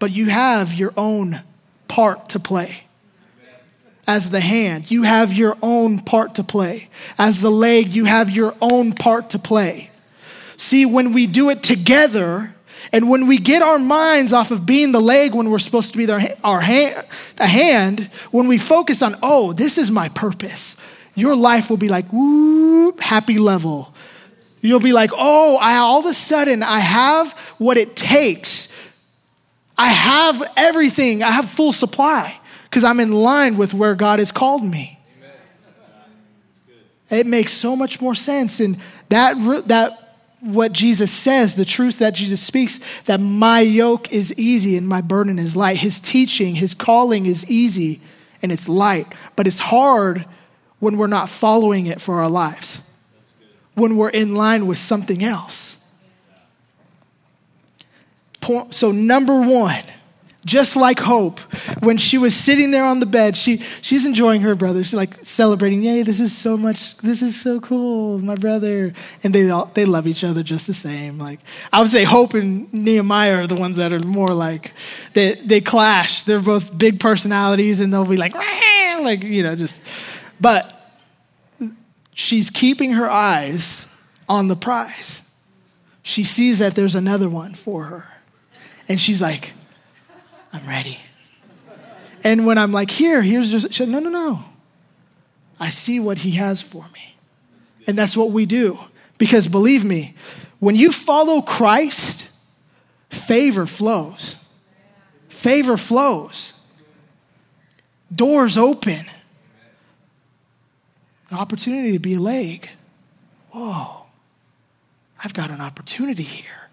But 0.00 0.10
you 0.10 0.26
have 0.26 0.74
your 0.74 0.92
own 0.96 1.42
part 1.86 2.28
to 2.30 2.40
play. 2.40 2.84
As 4.06 4.30
the 4.30 4.40
hand, 4.40 4.90
you 4.90 5.04
have 5.04 5.32
your 5.32 5.56
own 5.62 6.00
part 6.00 6.34
to 6.34 6.42
play. 6.42 6.88
As 7.16 7.40
the 7.40 7.50
leg, 7.50 7.88
you 7.88 8.04
have 8.04 8.30
your 8.30 8.54
own 8.60 8.92
part 8.92 9.30
to 9.30 9.38
play. 9.38 9.90
See, 10.56 10.84
when 10.84 11.12
we 11.12 11.26
do 11.26 11.50
it 11.50 11.62
together, 11.62 12.54
and 12.92 13.08
when 13.08 13.26
we 13.26 13.38
get 13.38 13.62
our 13.62 13.78
minds 13.78 14.32
off 14.32 14.50
of 14.50 14.66
being 14.66 14.92
the 14.92 15.00
leg 15.00 15.34
when 15.34 15.50
we're 15.50 15.58
supposed 15.58 15.92
to 15.92 15.98
be 15.98 16.06
the, 16.06 16.36
our 16.44 16.60
hand, 16.60 17.04
the 17.36 17.46
hand, 17.46 18.10
when 18.30 18.48
we 18.48 18.58
focus 18.58 19.02
on, 19.02 19.16
oh, 19.22 19.52
this 19.52 19.78
is 19.78 19.90
my 19.90 20.08
purpose, 20.10 20.76
your 21.14 21.36
life 21.36 21.70
will 21.70 21.76
be 21.76 21.88
like, 21.88 22.06
whoop, 22.12 23.00
happy 23.00 23.38
level. 23.38 23.94
You'll 24.60 24.80
be 24.80 24.92
like, 24.92 25.10
oh, 25.12 25.58
I, 25.60 25.76
all 25.76 26.00
of 26.00 26.06
a 26.06 26.14
sudden 26.14 26.62
I 26.62 26.78
have 26.80 27.32
what 27.58 27.76
it 27.76 27.96
takes. 27.96 28.74
I 29.76 29.88
have 29.88 30.42
everything. 30.56 31.22
I 31.22 31.30
have 31.30 31.48
full 31.48 31.72
supply 31.72 32.38
because 32.64 32.84
I'm 32.84 33.00
in 33.00 33.12
line 33.12 33.56
with 33.56 33.74
where 33.74 33.94
God 33.94 34.18
has 34.20 34.32
called 34.32 34.64
me. 34.64 34.98
It 37.10 37.26
makes 37.26 37.52
so 37.52 37.76
much 37.76 38.00
more 38.00 38.14
sense. 38.14 38.60
And 38.60 38.78
that, 39.10 39.36
that 39.68 40.03
what 40.44 40.72
Jesus 40.72 41.10
says, 41.10 41.54
the 41.54 41.64
truth 41.64 41.98
that 42.00 42.14
Jesus 42.14 42.40
speaks, 42.42 42.78
that 43.06 43.18
my 43.18 43.60
yoke 43.60 44.12
is 44.12 44.38
easy 44.38 44.76
and 44.76 44.86
my 44.86 45.00
burden 45.00 45.38
is 45.38 45.56
light. 45.56 45.78
His 45.78 45.98
teaching, 45.98 46.54
his 46.54 46.74
calling 46.74 47.24
is 47.24 47.50
easy 47.50 48.00
and 48.42 48.52
it's 48.52 48.68
light, 48.68 49.06
but 49.36 49.46
it's 49.46 49.58
hard 49.58 50.26
when 50.80 50.98
we're 50.98 51.06
not 51.06 51.30
following 51.30 51.86
it 51.86 51.98
for 51.98 52.16
our 52.16 52.28
lives, 52.28 52.88
when 53.74 53.96
we're 53.96 54.10
in 54.10 54.34
line 54.34 54.66
with 54.66 54.76
something 54.76 55.24
else. 55.24 55.82
So, 58.70 58.92
number 58.92 59.40
one, 59.40 59.82
just 60.44 60.76
like 60.76 60.98
Hope, 60.98 61.40
when 61.82 61.96
she 61.96 62.18
was 62.18 62.34
sitting 62.34 62.70
there 62.70 62.84
on 62.84 63.00
the 63.00 63.06
bed, 63.06 63.36
she, 63.36 63.58
she's 63.80 64.04
enjoying 64.04 64.42
her 64.42 64.54
brother. 64.54 64.84
She's 64.84 64.94
like 64.94 65.24
celebrating, 65.24 65.82
yay, 65.82 66.02
this 66.02 66.20
is 66.20 66.36
so 66.36 66.56
much, 66.56 66.96
this 66.98 67.22
is 67.22 67.40
so 67.40 67.60
cool, 67.60 68.18
my 68.18 68.34
brother. 68.34 68.92
And 69.22 69.34
they, 69.34 69.48
all, 69.50 69.66
they 69.66 69.84
love 69.84 70.06
each 70.06 70.24
other 70.24 70.42
just 70.42 70.66
the 70.66 70.74
same. 70.74 71.18
Like, 71.18 71.40
I 71.72 71.80
would 71.80 71.90
say 71.90 72.04
Hope 72.04 72.34
and 72.34 72.72
Nehemiah 72.72 73.42
are 73.42 73.46
the 73.46 73.54
ones 73.54 73.76
that 73.76 73.92
are 73.92 74.00
more 74.00 74.28
like, 74.28 74.72
they, 75.14 75.34
they 75.34 75.60
clash. 75.60 76.24
They're 76.24 76.40
both 76.40 76.76
big 76.76 77.00
personalities 77.00 77.80
and 77.80 77.92
they'll 77.92 78.04
be 78.04 78.16
like, 78.16 78.34
like, 78.34 79.22
you 79.22 79.42
know, 79.42 79.54
just, 79.54 79.82
but 80.40 80.72
she's 82.14 82.50
keeping 82.50 82.92
her 82.92 83.08
eyes 83.08 83.86
on 84.28 84.48
the 84.48 84.56
prize. 84.56 85.30
She 86.02 86.24
sees 86.24 86.58
that 86.58 86.74
there's 86.74 86.94
another 86.94 87.28
one 87.28 87.54
for 87.54 87.84
her. 87.84 88.08
And 88.88 89.00
she's 89.00 89.22
like, 89.22 89.52
I'm 90.54 90.66
ready. 90.68 90.98
And 92.22 92.46
when 92.46 92.58
I'm 92.58 92.70
like, 92.70 92.90
here, 92.90 93.20
here's 93.20 93.50
just, 93.50 93.80
no, 93.80 93.98
no, 93.98 94.08
no. 94.08 94.44
I 95.58 95.70
see 95.70 95.98
what 95.98 96.18
he 96.18 96.32
has 96.32 96.62
for 96.62 96.84
me. 96.94 97.16
And 97.88 97.98
that's 97.98 98.16
what 98.16 98.30
we 98.30 98.46
do. 98.46 98.78
Because 99.18 99.48
believe 99.48 99.84
me, 99.84 100.14
when 100.60 100.76
you 100.76 100.92
follow 100.92 101.42
Christ, 101.42 102.28
favor 103.10 103.66
flows. 103.66 104.36
Favor 105.28 105.76
flows. 105.76 106.52
Doors 108.14 108.56
open. 108.56 109.06
An 111.30 111.36
opportunity 111.36 111.92
to 111.92 111.98
be 111.98 112.14
a 112.14 112.20
leg. 112.20 112.70
Whoa, 113.50 114.06
I've 115.22 115.34
got 115.34 115.50
an 115.50 115.60
opportunity 115.60 116.22
here. 116.22 116.68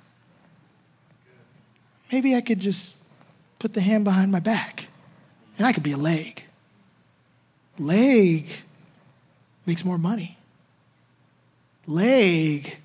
Maybe 2.12 2.36
I 2.36 2.42
could 2.42 2.60
just 2.60 2.94
put 3.62 3.76
the 3.76 3.82
hand 3.82 4.04
behind 4.04 4.32
my 4.32 4.40
back, 4.40 4.88
and 5.60 5.68
I 5.68 5.72
could 5.72 5.84
be 5.84 5.92
a 5.92 5.98
leg. 5.98 6.42
Leg 7.78 8.48
makes 9.68 9.86
more 9.86 10.00
money. 10.00 10.36
Leg 11.86 12.78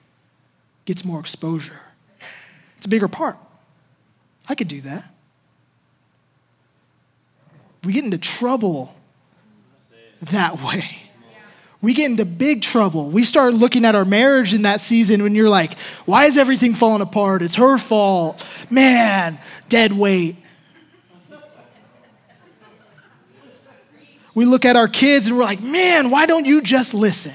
gets 0.85 1.03
more 1.03 1.19
exposure. 1.19 1.81
It's 2.77 2.85
a 2.85 2.91
bigger 2.91 3.09
part. 3.09 3.39
I 4.51 4.55
could 4.55 4.69
do 4.69 4.83
that. 4.83 5.11
We 7.83 7.95
get 7.95 8.05
into 8.05 8.19
trouble 8.19 8.95
that 10.25 10.61
way. 10.61 10.85
We 11.81 11.95
get 11.95 12.11
into 12.11 12.27
big 12.27 12.61
trouble. 12.61 13.09
We 13.09 13.25
start 13.25 13.55
looking 13.55 13.87
at 13.87 13.95
our 13.95 14.05
marriage 14.05 14.53
in 14.53 14.63
that 14.63 14.83
season 14.83 15.23
when 15.23 15.35
you're 15.35 15.49
like, 15.49 15.79
why 16.05 16.27
is 16.27 16.37
everything 16.37 16.75
falling 16.75 17.01
apart? 17.01 17.41
It's 17.41 17.55
her 17.55 17.79
fault. 17.79 18.47
Man, 18.71 19.39
dead 19.71 19.95
weight. 19.95 20.37
We 24.37 24.45
look 24.45 24.67
at 24.67 24.77
our 24.77 24.87
kids 24.87 25.29
and 25.29 25.39
we're 25.39 25.45
like, 25.45 25.63
man, 25.63 26.11
why 26.11 26.27
don't 26.27 26.45
you 26.45 26.61
just 26.61 26.93
listen? 26.93 27.33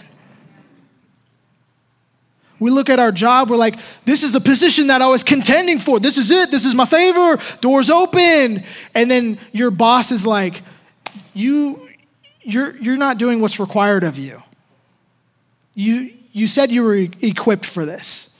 We 2.60 2.70
look 2.70 2.92
at 2.92 3.00
our 3.00 3.12
job, 3.12 3.50
we're 3.50 3.58
like, 3.58 3.80
this 4.06 4.22
is 4.22 4.34
the 4.34 4.40
position 4.40 4.86
that 4.88 5.02
I 5.02 5.08
was 5.08 5.24
contending 5.24 5.80
for. 5.80 6.00
This 6.00 6.20
is 6.20 6.30
it. 6.30 6.52
This 6.52 6.64
is 6.64 6.76
my 6.76 6.86
favor. 6.86 7.42
Doors 7.60 7.90
open. 7.90 8.64
And 8.94 9.10
then 9.10 9.40
your 9.52 9.72
boss 9.72 10.12
is 10.12 10.28
like, 10.28 10.62
you, 11.34 11.90
you're, 12.44 12.78
you're 12.78 12.98
not 12.98 13.18
doing 13.18 13.42
what's 13.42 13.60
required 13.60 14.04
of 14.04 14.20
you. 14.20 14.40
You, 15.74 16.14
you 16.34 16.46
said 16.46 16.70
you 16.70 16.84
were 16.84 16.96
equipped 16.96 17.66
for 17.66 17.84
this, 17.84 18.38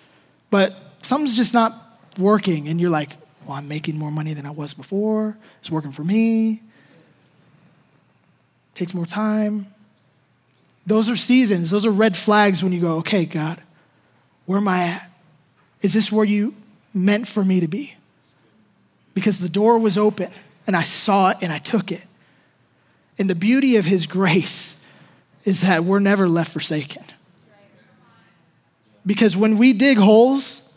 but 0.52 0.76
something's 1.02 1.36
just 1.36 1.56
not 1.56 1.74
working. 2.20 2.68
And 2.68 2.80
you're 2.80 2.92
like, 2.92 3.10
well, 3.48 3.58
I'm 3.58 3.68
making 3.68 3.98
more 3.98 4.12
money 4.12 4.36
than 4.36 4.46
I 4.46 4.52
was 4.52 4.76
before. 4.76 5.36
It's 5.62 5.72
working 5.72 5.92
for 5.92 6.04
me 6.04 6.62
takes 8.76 8.94
more 8.94 9.06
time. 9.06 9.68
Those 10.86 11.10
are 11.10 11.16
seasons, 11.16 11.70
those 11.70 11.86
are 11.86 11.92
red 11.92 12.18
flags 12.18 12.64
when 12.64 12.72
you 12.72 12.82
go, 12.82 12.98
okay, 12.98 13.26
God, 13.26 13.62
where 14.46 14.58
am 14.58 14.68
I 14.68 14.84
at? 14.84 15.10
Is 15.82 15.94
this 15.94 16.12
where 16.12 16.26
you 16.26 16.56
meant 16.94 17.28
for 17.28 17.44
me 17.44 17.60
to 17.60 17.68
be? 17.68 17.96
Because 19.14 19.40
the 19.40 19.50
door 19.50 19.78
was 19.78 19.98
open 19.98 20.32
and 20.68 20.76
I 20.76 20.84
saw 20.84 21.30
it 21.30 21.38
and 21.42 21.52
I 21.52 21.60
took 21.60 21.92
it. 21.92 22.04
And 23.18 23.30
the 23.30 23.36
beauty 23.36 23.76
of 23.76 23.86
His 23.86 24.08
grace 24.08 24.86
is 25.44 25.62
that 25.62 25.84
we're 25.84 26.00
never 26.00 26.28
left 26.28 26.52
forsaken. 26.52 27.04
Because 29.06 29.36
when 29.36 29.58
we 29.58 29.74
dig 29.74 29.98
holes, 29.98 30.76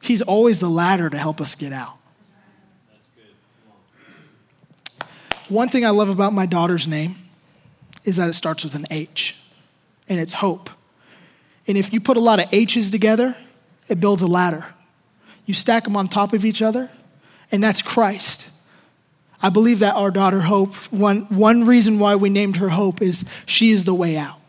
He's 0.00 0.22
always 0.22 0.58
the 0.58 0.68
ladder 0.68 1.08
to 1.08 1.16
help 1.16 1.40
us 1.40 1.54
get 1.54 1.72
out. 1.72 1.96
One 5.52 5.68
thing 5.68 5.84
I 5.84 5.90
love 5.90 6.08
about 6.08 6.32
my 6.32 6.46
daughter's 6.46 6.88
name 6.88 7.14
is 8.04 8.16
that 8.16 8.30
it 8.30 8.32
starts 8.32 8.64
with 8.64 8.74
an 8.74 8.86
H, 8.90 9.36
and 10.08 10.18
it's 10.18 10.32
hope. 10.32 10.70
And 11.66 11.76
if 11.76 11.92
you 11.92 12.00
put 12.00 12.16
a 12.16 12.20
lot 12.20 12.40
of 12.40 12.48
H's 12.54 12.90
together, 12.90 13.36
it 13.86 14.00
builds 14.00 14.22
a 14.22 14.26
ladder. 14.26 14.64
You 15.44 15.52
stack 15.52 15.84
them 15.84 15.94
on 15.94 16.08
top 16.08 16.32
of 16.32 16.46
each 16.46 16.62
other, 16.62 16.88
and 17.52 17.62
that's 17.62 17.82
Christ. 17.82 18.48
I 19.42 19.50
believe 19.50 19.80
that 19.80 19.94
our 19.94 20.10
daughter 20.10 20.40
Hope, 20.40 20.74
one, 20.90 21.24
one 21.24 21.66
reason 21.66 21.98
why 21.98 22.16
we 22.16 22.30
named 22.30 22.56
her 22.56 22.70
Hope 22.70 23.02
is 23.02 23.26
she 23.44 23.72
is 23.72 23.84
the 23.84 23.92
way 23.92 24.16
out. 24.16 24.40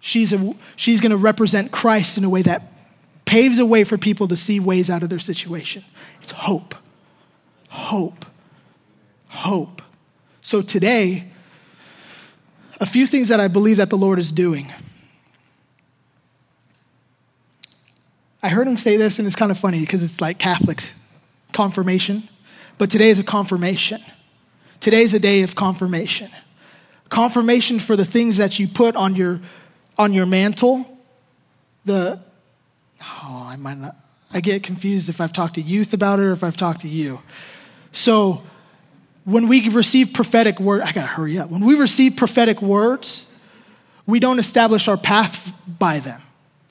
She's, 0.00 0.34
she's 0.74 1.00
going 1.00 1.12
to 1.12 1.16
represent 1.16 1.70
Christ 1.70 2.18
in 2.18 2.24
a 2.24 2.28
way 2.28 2.42
that 2.42 2.62
paves 3.26 3.60
a 3.60 3.66
way 3.66 3.84
for 3.84 3.96
people 3.96 4.26
to 4.26 4.36
see 4.36 4.58
ways 4.58 4.90
out 4.90 5.04
of 5.04 5.08
their 5.08 5.20
situation. 5.20 5.84
It's 6.20 6.32
hope. 6.32 6.74
Hope 7.68 8.24
hope. 9.28 9.82
So 10.40 10.62
today, 10.62 11.24
a 12.80 12.86
few 12.86 13.06
things 13.06 13.28
that 13.28 13.40
I 13.40 13.48
believe 13.48 13.76
that 13.78 13.90
the 13.90 13.98
Lord 13.98 14.18
is 14.18 14.32
doing. 14.32 14.72
I 18.42 18.48
heard 18.48 18.66
him 18.66 18.76
say 18.76 18.96
this, 18.96 19.18
and 19.18 19.26
it's 19.26 19.36
kind 19.36 19.50
of 19.50 19.58
funny 19.58 19.80
because 19.80 20.02
it's 20.02 20.20
like 20.20 20.38
Catholic 20.38 20.90
confirmation, 21.52 22.22
but 22.78 22.90
today 22.90 23.10
is 23.10 23.18
a 23.18 23.24
confirmation. 23.24 24.00
Today 24.80 25.02
is 25.02 25.12
a 25.12 25.18
day 25.18 25.42
of 25.42 25.56
confirmation. 25.56 26.30
Confirmation 27.08 27.80
for 27.80 27.96
the 27.96 28.04
things 28.04 28.36
that 28.36 28.58
you 28.58 28.68
put 28.68 28.94
on 28.94 29.16
your 29.16 29.40
on 29.98 30.12
your 30.12 30.26
mantle, 30.26 30.86
the, 31.84 32.20
oh, 33.02 33.46
I 33.50 33.56
might 33.56 33.78
not, 33.78 33.96
I 34.32 34.40
get 34.40 34.62
confused 34.62 35.08
if 35.08 35.20
I've 35.20 35.32
talked 35.32 35.56
to 35.56 35.60
youth 35.60 35.92
about 35.92 36.20
it 36.20 36.22
or 36.22 36.32
if 36.32 36.44
I've 36.44 36.56
talked 36.56 36.82
to 36.82 36.88
you. 36.88 37.20
So 37.90 38.42
when 39.28 39.46
we 39.46 39.68
receive 39.68 40.14
prophetic 40.14 40.58
word, 40.58 40.80
I 40.80 40.90
gotta 40.90 41.06
hurry 41.06 41.38
up. 41.38 41.50
When 41.50 41.66
we 41.66 41.74
receive 41.74 42.16
prophetic 42.16 42.62
words, 42.62 43.38
we 44.06 44.20
don't 44.20 44.38
establish 44.38 44.88
our 44.88 44.96
path 44.96 45.52
by 45.66 45.98
them. 45.98 46.18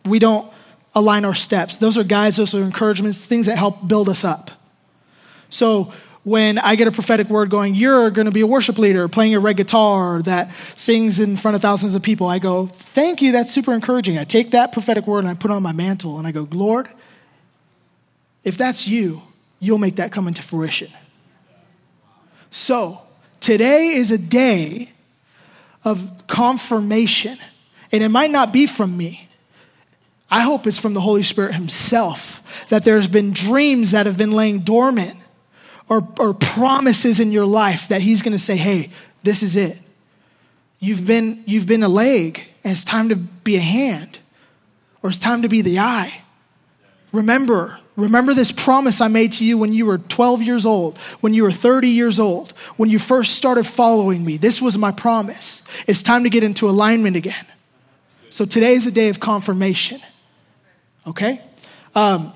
We 0.06 0.18
don't 0.18 0.52
align 0.96 1.24
our 1.24 1.36
steps. 1.36 1.78
Those 1.78 2.00
are 2.00 2.04
guides, 2.04 2.38
those 2.38 2.56
are 2.56 2.64
encouragements, 2.64 3.24
things 3.24 3.46
that 3.46 3.60
help 3.60 3.88
build 3.88 4.10
us 4.10 4.24
up. 4.24 4.50
So 5.52 5.94
when 6.24 6.58
I 6.58 6.74
get 6.74 6.88
a 6.88 6.92
prophetic 6.92 7.30
word 7.30 7.52
going, 7.52 7.76
you're 7.76 8.10
going 8.10 8.26
to 8.26 8.32
be 8.32 8.42
a 8.42 8.48
worship 8.48 8.80
leader 8.80 9.08
playing 9.08 9.36
a 9.36 9.40
red 9.40 9.58
guitar 9.58 10.24
that 10.24 10.50
sings 10.76 11.20
in 11.20 11.38
front 11.38 11.54
of 11.54 11.62
thousands 11.62 11.94
of 11.94 12.02
people, 12.02 12.26
I 12.26 12.40
go, 12.40 12.66
thank 12.66 13.22
you, 13.22 13.34
that's 13.34 13.52
super 13.52 13.72
encouraging. 13.72 14.18
I 14.18 14.24
take 14.24 14.50
that 14.52 14.72
prophetic 14.72 15.06
word 15.06 15.20
and 15.20 15.28
I 15.28 15.36
put 15.36 15.52
on 15.52 15.62
my 15.62 15.74
mantle 15.74 16.18
and 16.18 16.26
I 16.26 16.32
go, 16.32 16.48
Lord, 16.50 16.88
if 18.44 18.58
that's 18.58 18.88
you, 18.88 19.22
you'll 19.60 19.78
make 19.78 19.98
that 19.98 20.12
come 20.12 20.28
into 20.28 20.42
fruition. 20.42 20.90
So 22.52 23.02
today 23.40 23.90
is 23.90 24.12
a 24.12 24.18
day 24.18 24.92
of 25.84 26.28
confirmation, 26.28 27.38
and 27.92 28.04
it 28.04 28.10
might 28.10 28.32
not 28.32 28.52
be 28.52 28.68
from 28.68 28.96
me. 28.96 29.28
I 30.30 30.42
hope 30.42 30.68
it's 30.68 30.78
from 30.78 30.94
the 30.94 31.02
Holy 31.02 31.24
Spirit 31.24 31.56
Himself 31.56 32.66
that 32.70 32.84
there's 32.84 33.08
been 33.08 33.32
dreams 33.32 33.92
that 33.92 34.06
have 34.06 34.18
been 34.18 34.32
laying 34.32 34.60
dormant 34.60 35.16
or, 35.90 36.06
or 36.20 36.34
promises 36.34 37.20
in 37.20 37.32
your 37.32 37.46
life 37.46 37.88
that 37.88 38.02
He's 38.02 38.22
going 38.22 38.34
to 38.34 38.40
say, 38.40 38.58
hey, 38.58 38.90
this 39.24 39.42
is 39.42 39.56
it. 39.56 39.78
You've 40.80 41.08
been, 41.08 41.44
you've 41.46 41.66
been 41.66 41.84
a 41.84 41.90
leg, 41.90 42.44
and 42.64 42.72
it's 42.72 42.84
time 42.84 43.10
to 43.10 43.16
be 43.16 43.56
a 43.56 43.62
hand, 43.62 44.20
or 45.02 45.10
it's 45.10 45.20
time 45.20 45.42
to 45.44 45.50
be 45.50 45.62
the 45.62 45.80
eye. 45.80 46.22
Remember, 47.14 47.80
remember 47.98 48.34
this 48.34 48.54
promise 48.54 49.02
I 49.02 49.10
made 49.10 49.34
to 49.34 49.46
you 49.46 49.58
when 49.58 49.74
you 49.74 49.86
were 49.86 49.98
12 49.98 50.42
years 50.42 50.66
old, 50.66 50.98
when 51.20 51.34
you 51.34 51.44
were 51.44 51.52
30 51.52 51.90
years 51.90 52.18
old, 52.18 52.52
when 52.78 52.90
you 52.90 53.00
first 53.00 53.36
started 53.36 53.66
following 53.66 54.24
me. 54.24 54.38
This 54.38 54.62
was 54.62 54.78
my 54.78 54.92
promise. 54.92 55.62
It's 55.88 56.02
time 56.02 56.24
to 56.24 56.30
get 56.30 56.44
into 56.46 56.70
alignment 56.70 57.18
again. 57.18 57.46
So 58.30 58.46
today 58.46 58.76
is 58.76 58.88
a 58.88 58.92
day 58.92 59.10
of 59.10 59.20
confirmation. 59.20 60.00
Okay? 61.06 61.42
Um, 61.94 62.32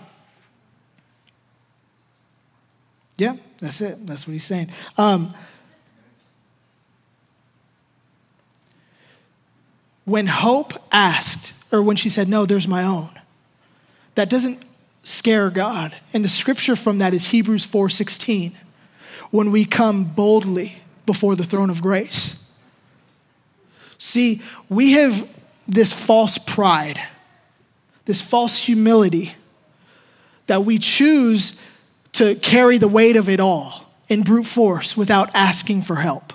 Yeah, 3.21 3.35
that's 3.59 3.81
it. 3.81 4.03
That's 4.07 4.25
what 4.27 4.33
he's 4.33 4.45
saying. 4.45 4.71
Um, 4.97 5.35
when 10.05 10.25
Hope 10.25 10.73
asked, 10.91 11.53
or 11.71 11.83
when 11.83 11.97
she 11.97 12.09
said, 12.09 12.27
No, 12.27 12.47
there's 12.47 12.67
my 12.67 12.83
own, 12.83 13.11
that 14.15 14.27
doesn't 14.27 14.65
scare 15.03 15.49
God. 15.49 15.95
And 16.13 16.23
the 16.23 16.29
scripture 16.29 16.75
from 16.75 16.99
that 16.99 17.13
is 17.13 17.27
Hebrews 17.27 17.65
4:16. 17.65 18.53
When 19.31 19.51
we 19.51 19.65
come 19.65 20.03
boldly 20.03 20.81
before 21.05 21.35
the 21.35 21.43
throne 21.43 21.69
of 21.69 21.81
grace. 21.81 22.37
See, 23.97 24.41
we 24.67 24.93
have 24.93 25.27
this 25.67 25.93
false 25.93 26.37
pride, 26.37 26.99
this 28.05 28.21
false 28.21 28.63
humility 28.63 29.35
that 30.47 30.65
we 30.65 30.77
choose 30.77 31.61
to 32.13 32.35
carry 32.35 32.77
the 32.77 32.87
weight 32.87 33.15
of 33.15 33.29
it 33.29 33.39
all 33.39 33.87
in 34.09 34.23
brute 34.23 34.45
force 34.45 34.97
without 34.97 35.33
asking 35.33 35.81
for 35.81 35.95
help. 35.95 36.33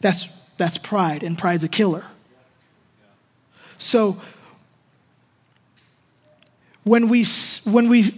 That's, 0.00 0.26
that's 0.58 0.78
pride, 0.78 1.22
and 1.22 1.36
pride's 1.36 1.64
a 1.64 1.68
killer. 1.68 2.04
So, 3.78 4.20
when 6.84 7.08
we, 7.08 7.24
when, 7.64 7.88
we, 7.88 8.14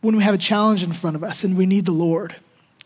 when 0.00 0.16
we 0.16 0.22
have 0.22 0.34
a 0.34 0.38
challenge 0.38 0.82
in 0.82 0.92
front 0.92 1.16
of 1.16 1.24
us 1.24 1.44
and 1.44 1.56
we 1.56 1.66
need 1.66 1.84
the 1.84 1.92
Lord, 1.92 2.34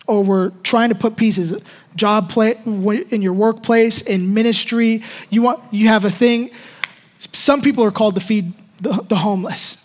or 0.06 0.22
we're 0.22 0.50
trying 0.62 0.90
to 0.90 0.94
put 0.94 1.16
pieces, 1.16 1.60
job 1.96 2.28
play, 2.28 2.56
in 2.64 3.22
your 3.22 3.32
workplace, 3.32 4.02
in 4.02 4.34
ministry, 4.34 5.02
you, 5.30 5.42
want, 5.42 5.62
you 5.70 5.88
have 5.88 6.04
a 6.04 6.10
thing. 6.10 6.50
Some 7.32 7.62
people 7.62 7.84
are 7.84 7.90
called 7.90 8.14
to 8.16 8.20
feed 8.20 8.52
the, 8.80 8.92
the 9.08 9.16
homeless. 9.16 9.83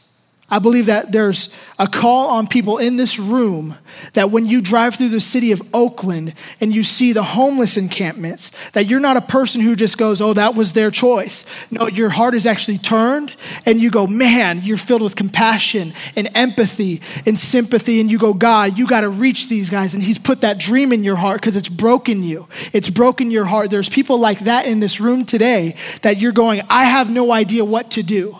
I 0.51 0.59
believe 0.59 0.87
that 0.87 1.11
there's 1.11 1.49
a 1.77 1.87
call 1.87 2.29
on 2.29 2.47
people 2.47 2.77
in 2.77 2.97
this 2.97 3.19
room 3.19 3.75
that 4.13 4.31
when 4.31 4.45
you 4.45 4.61
drive 4.61 4.95
through 4.95 5.09
the 5.09 5.21
city 5.21 5.51
of 5.51 5.61
Oakland 5.73 6.33
and 6.59 6.73
you 6.73 6.83
see 6.83 7.13
the 7.13 7.23
homeless 7.23 7.77
encampments, 7.77 8.51
that 8.71 8.87
you're 8.87 8.99
not 8.99 9.17
a 9.17 9.21
person 9.21 9.61
who 9.61 9.75
just 9.75 9.97
goes, 9.97 10.21
oh, 10.21 10.33
that 10.33 10.55
was 10.55 10.73
their 10.73 10.91
choice. 10.91 11.45
No, 11.69 11.87
your 11.87 12.09
heart 12.09 12.33
is 12.33 12.47
actually 12.47 12.79
turned 12.79 13.35
and 13.65 13.79
you 13.79 13.91
go, 13.91 14.07
man, 14.07 14.61
you're 14.63 14.77
filled 14.77 15.03
with 15.03 15.15
compassion 15.15 15.93
and 16.15 16.29
empathy 16.33 17.01
and 17.25 17.37
sympathy. 17.37 18.01
And 18.01 18.11
you 18.11 18.17
go, 18.17 18.33
God, 18.33 18.77
you 18.77 18.87
got 18.87 19.01
to 19.01 19.09
reach 19.09 19.49
these 19.49 19.69
guys. 19.69 19.93
And 19.93 20.01
He's 20.01 20.19
put 20.19 20.41
that 20.41 20.57
dream 20.57 20.91
in 20.91 21.03
your 21.03 21.15
heart 21.15 21.41
because 21.41 21.55
it's 21.55 21.69
broken 21.69 22.23
you. 22.23 22.47
It's 22.73 22.89
broken 22.89 23.29
your 23.29 23.45
heart. 23.45 23.69
There's 23.69 23.89
people 23.89 24.19
like 24.19 24.39
that 24.39 24.65
in 24.65 24.79
this 24.79 24.99
room 24.99 25.25
today 25.25 25.75
that 26.01 26.17
you're 26.17 26.31
going, 26.31 26.61
I 26.69 26.85
have 26.85 27.09
no 27.09 27.31
idea 27.31 27.63
what 27.63 27.91
to 27.91 28.03
do. 28.03 28.39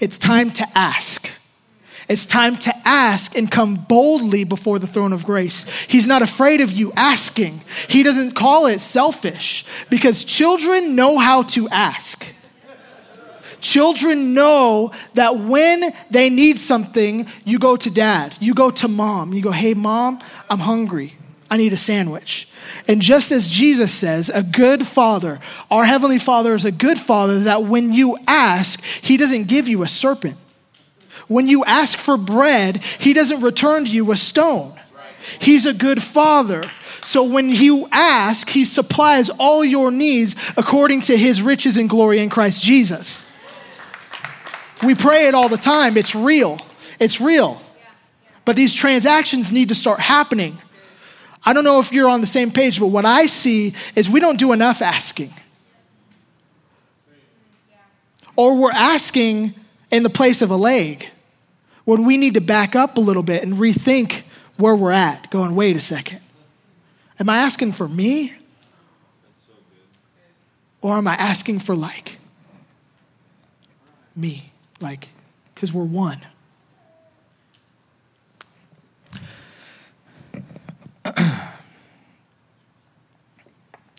It's 0.00 0.18
time 0.18 0.50
to 0.52 0.66
ask. 0.74 1.30
It's 2.08 2.24
time 2.24 2.56
to 2.56 2.72
ask 2.86 3.36
and 3.36 3.50
come 3.50 3.74
boldly 3.74 4.44
before 4.44 4.78
the 4.78 4.86
throne 4.86 5.12
of 5.12 5.26
grace. 5.26 5.68
He's 5.88 6.06
not 6.06 6.22
afraid 6.22 6.62
of 6.62 6.72
you 6.72 6.90
asking. 6.96 7.60
He 7.88 8.02
doesn't 8.02 8.32
call 8.32 8.66
it 8.66 8.80
selfish 8.80 9.66
because 9.90 10.24
children 10.24 10.96
know 10.96 11.18
how 11.18 11.42
to 11.42 11.68
ask. 11.68 12.34
Children 13.60 14.34
know 14.34 14.92
that 15.14 15.36
when 15.36 15.92
they 16.10 16.30
need 16.30 16.58
something, 16.58 17.26
you 17.44 17.58
go 17.58 17.76
to 17.76 17.90
dad, 17.90 18.34
you 18.40 18.54
go 18.54 18.70
to 18.70 18.88
mom, 18.88 19.34
you 19.34 19.42
go, 19.42 19.50
hey, 19.50 19.74
mom, 19.74 20.20
I'm 20.48 20.60
hungry. 20.60 21.17
I 21.50 21.56
need 21.56 21.72
a 21.72 21.78
sandwich. 21.78 22.48
And 22.86 23.00
just 23.00 23.32
as 23.32 23.48
Jesus 23.48 23.92
says, 23.92 24.28
a 24.28 24.42
good 24.42 24.86
father, 24.86 25.40
our 25.70 25.84
heavenly 25.84 26.18
father 26.18 26.54
is 26.54 26.64
a 26.64 26.72
good 26.72 26.98
father 26.98 27.40
that 27.40 27.64
when 27.64 27.92
you 27.92 28.18
ask, 28.26 28.82
he 28.82 29.16
doesn't 29.16 29.48
give 29.48 29.68
you 29.68 29.82
a 29.82 29.88
serpent. 29.88 30.36
When 31.26 31.46
you 31.46 31.64
ask 31.64 31.98
for 31.98 32.16
bread, 32.16 32.78
he 32.98 33.12
doesn't 33.12 33.40
return 33.40 33.84
to 33.84 33.90
you 33.90 34.10
a 34.12 34.16
stone. 34.16 34.78
He's 35.40 35.66
a 35.66 35.74
good 35.74 36.02
father. 36.02 36.64
So 37.02 37.24
when 37.24 37.50
you 37.50 37.88
ask, 37.90 38.48
he 38.48 38.64
supplies 38.64 39.30
all 39.30 39.64
your 39.64 39.90
needs 39.90 40.36
according 40.56 41.02
to 41.02 41.16
his 41.16 41.42
riches 41.42 41.76
and 41.76 41.88
glory 41.88 42.18
in 42.18 42.28
Christ 42.28 42.62
Jesus. 42.62 43.24
We 44.84 44.94
pray 44.94 45.26
it 45.26 45.34
all 45.34 45.48
the 45.48 45.56
time. 45.56 45.96
It's 45.96 46.14
real. 46.14 46.58
It's 47.00 47.20
real. 47.20 47.60
But 48.44 48.56
these 48.56 48.72
transactions 48.72 49.52
need 49.52 49.68
to 49.68 49.74
start 49.74 50.00
happening. 50.00 50.58
I 51.48 51.54
don't 51.54 51.64
know 51.64 51.80
if 51.80 51.94
you're 51.94 52.10
on 52.10 52.20
the 52.20 52.26
same 52.26 52.50
page, 52.50 52.78
but 52.78 52.88
what 52.88 53.06
I 53.06 53.24
see 53.24 53.72
is 53.96 54.10
we 54.10 54.20
don't 54.20 54.38
do 54.38 54.52
enough 54.52 54.82
asking. 54.82 55.30
Or 58.36 58.54
we're 58.54 58.70
asking 58.70 59.54
in 59.90 60.02
the 60.02 60.10
place 60.10 60.42
of 60.42 60.50
a 60.50 60.56
leg 60.56 61.08
when 61.86 62.04
we 62.04 62.18
need 62.18 62.34
to 62.34 62.42
back 62.42 62.76
up 62.76 62.98
a 62.98 63.00
little 63.00 63.22
bit 63.22 63.42
and 63.42 63.54
rethink 63.54 64.24
where 64.58 64.76
we're 64.76 64.90
at, 64.90 65.30
going, 65.30 65.54
wait 65.54 65.74
a 65.74 65.80
second. 65.80 66.20
Am 67.18 67.30
I 67.30 67.38
asking 67.38 67.72
for 67.72 67.88
me? 67.88 68.34
Or 70.82 70.98
am 70.98 71.08
I 71.08 71.14
asking 71.14 71.60
for 71.60 71.74
like 71.74 72.18
me? 74.14 74.52
Like, 74.82 75.08
because 75.54 75.72
we're 75.72 75.84
one. 75.84 76.20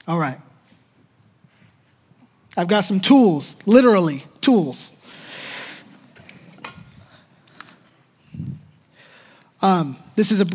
All 0.08 0.18
right. 0.18 0.38
I've 2.58 2.68
got 2.68 2.84
some 2.84 3.00
tools, 3.00 3.56
literally, 3.66 4.24
tools. 4.42 4.92
Um, 9.62 9.98
this 10.16 10.32
is 10.32 10.42
a 10.42 10.48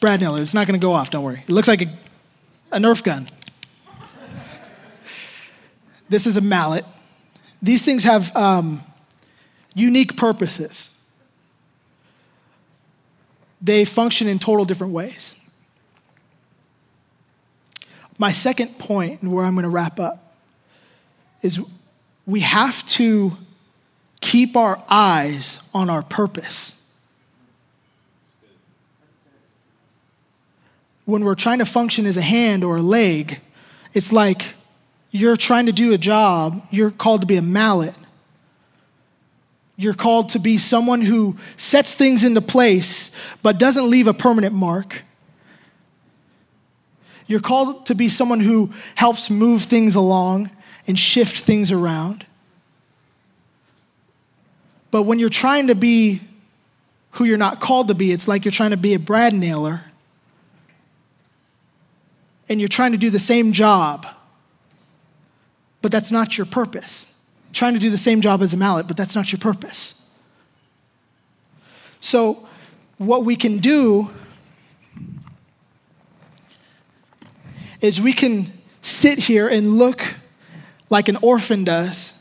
brad 0.00 0.20
nailer. 0.20 0.42
It's 0.42 0.54
not 0.54 0.66
going 0.66 0.78
to 0.78 0.84
go 0.84 0.92
off, 0.92 1.10
don't 1.10 1.24
worry. 1.24 1.40
It 1.40 1.50
looks 1.50 1.68
like 1.68 1.82
a, 1.82 1.86
a 2.72 2.78
Nerf 2.78 3.02
gun. 3.02 3.26
This 6.08 6.26
is 6.26 6.36
a 6.36 6.40
mallet. 6.40 6.84
These 7.62 7.84
things 7.84 8.04
have 8.04 8.34
um, 8.34 8.80
unique 9.74 10.16
purposes, 10.16 10.96
they 13.62 13.84
function 13.84 14.26
in 14.26 14.38
total 14.38 14.64
different 14.64 14.92
ways. 14.92 15.34
My 18.20 18.32
second 18.32 18.78
point, 18.78 19.22
and 19.22 19.32
where 19.32 19.46
I'm 19.46 19.54
going 19.54 19.62
to 19.62 19.70
wrap 19.70 19.98
up, 19.98 20.22
is 21.40 21.58
we 22.26 22.40
have 22.40 22.84
to 22.88 23.32
keep 24.20 24.58
our 24.58 24.78
eyes 24.90 25.66
on 25.72 25.88
our 25.88 26.02
purpose. 26.02 26.78
When 31.06 31.24
we're 31.24 31.34
trying 31.34 31.60
to 31.60 31.64
function 31.64 32.04
as 32.04 32.18
a 32.18 32.22
hand 32.22 32.62
or 32.62 32.76
a 32.76 32.82
leg, 32.82 33.40
it's 33.94 34.12
like 34.12 34.52
you're 35.10 35.38
trying 35.38 35.64
to 35.64 35.72
do 35.72 35.94
a 35.94 35.98
job, 35.98 36.62
you're 36.70 36.90
called 36.90 37.22
to 37.22 37.26
be 37.26 37.36
a 37.36 37.42
mallet. 37.42 37.94
You're 39.78 39.94
called 39.94 40.28
to 40.30 40.38
be 40.38 40.58
someone 40.58 41.00
who 41.00 41.38
sets 41.56 41.94
things 41.94 42.22
into 42.22 42.42
place 42.42 43.16
but 43.42 43.58
doesn't 43.58 43.88
leave 43.88 44.08
a 44.08 44.12
permanent 44.12 44.54
mark. 44.54 45.04
You're 47.30 47.38
called 47.38 47.86
to 47.86 47.94
be 47.94 48.08
someone 48.08 48.40
who 48.40 48.72
helps 48.96 49.30
move 49.30 49.62
things 49.62 49.94
along 49.94 50.50
and 50.88 50.98
shift 50.98 51.36
things 51.36 51.70
around. 51.70 52.26
But 54.90 55.04
when 55.04 55.20
you're 55.20 55.28
trying 55.28 55.68
to 55.68 55.76
be 55.76 56.22
who 57.12 57.24
you're 57.24 57.38
not 57.38 57.60
called 57.60 57.86
to 57.86 57.94
be, 57.94 58.10
it's 58.10 58.26
like 58.26 58.44
you're 58.44 58.50
trying 58.50 58.72
to 58.72 58.76
be 58.76 58.94
a 58.94 58.98
brad 58.98 59.32
nailer 59.32 59.82
and 62.48 62.58
you're 62.58 62.68
trying 62.68 62.90
to 62.90 62.98
do 62.98 63.10
the 63.10 63.20
same 63.20 63.52
job, 63.52 64.08
but 65.82 65.92
that's 65.92 66.10
not 66.10 66.36
your 66.36 66.46
purpose 66.46 67.06
trying 67.52 67.74
to 67.74 67.80
do 67.80 67.90
the 67.90 67.98
same 67.98 68.20
job 68.20 68.42
as 68.42 68.52
a 68.52 68.56
mallet, 68.56 68.88
but 68.88 68.96
that's 68.96 69.14
not 69.14 69.30
your 69.30 69.38
purpose. 69.38 70.08
So, 72.00 72.48
what 72.98 73.24
we 73.24 73.36
can 73.36 73.58
do 73.58 74.10
is 77.80 78.00
we 78.00 78.12
can 78.12 78.52
sit 78.82 79.18
here 79.18 79.48
and 79.48 79.78
look 79.78 80.02
like 80.88 81.08
an 81.08 81.16
orphan 81.22 81.64
does 81.64 82.20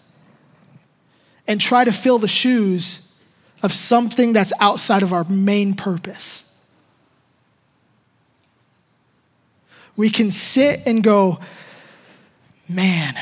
and 1.47 1.59
try 1.59 1.83
to 1.83 1.91
fill 1.91 2.19
the 2.19 2.27
shoes 2.27 3.05
of 3.63 3.73
something 3.73 4.33
that's 4.33 4.53
outside 4.59 5.03
of 5.03 5.11
our 5.11 5.23
main 5.25 5.73
purpose. 5.73 6.45
We 9.97 10.09
can 10.09 10.31
sit 10.31 10.85
and 10.85 11.03
go, 11.03 11.39
man, 12.69 13.15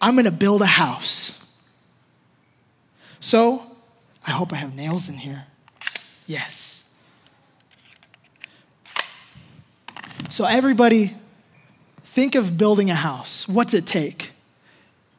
I'm 0.00 0.14
to 0.26 0.30
build 0.30 0.62
a 0.62 0.66
house. 0.66 1.32
So, 3.18 3.62
I 4.24 4.30
hope 4.30 4.52
I 4.52 4.56
have 4.56 4.76
nails 4.76 5.08
in 5.08 5.16
here. 5.16 5.46
Yes. 6.26 6.85
So, 10.30 10.44
everybody, 10.44 11.14
think 12.04 12.34
of 12.34 12.58
building 12.58 12.90
a 12.90 12.94
house. 12.94 13.48
What's 13.48 13.74
it 13.74 13.86
take? 13.86 14.32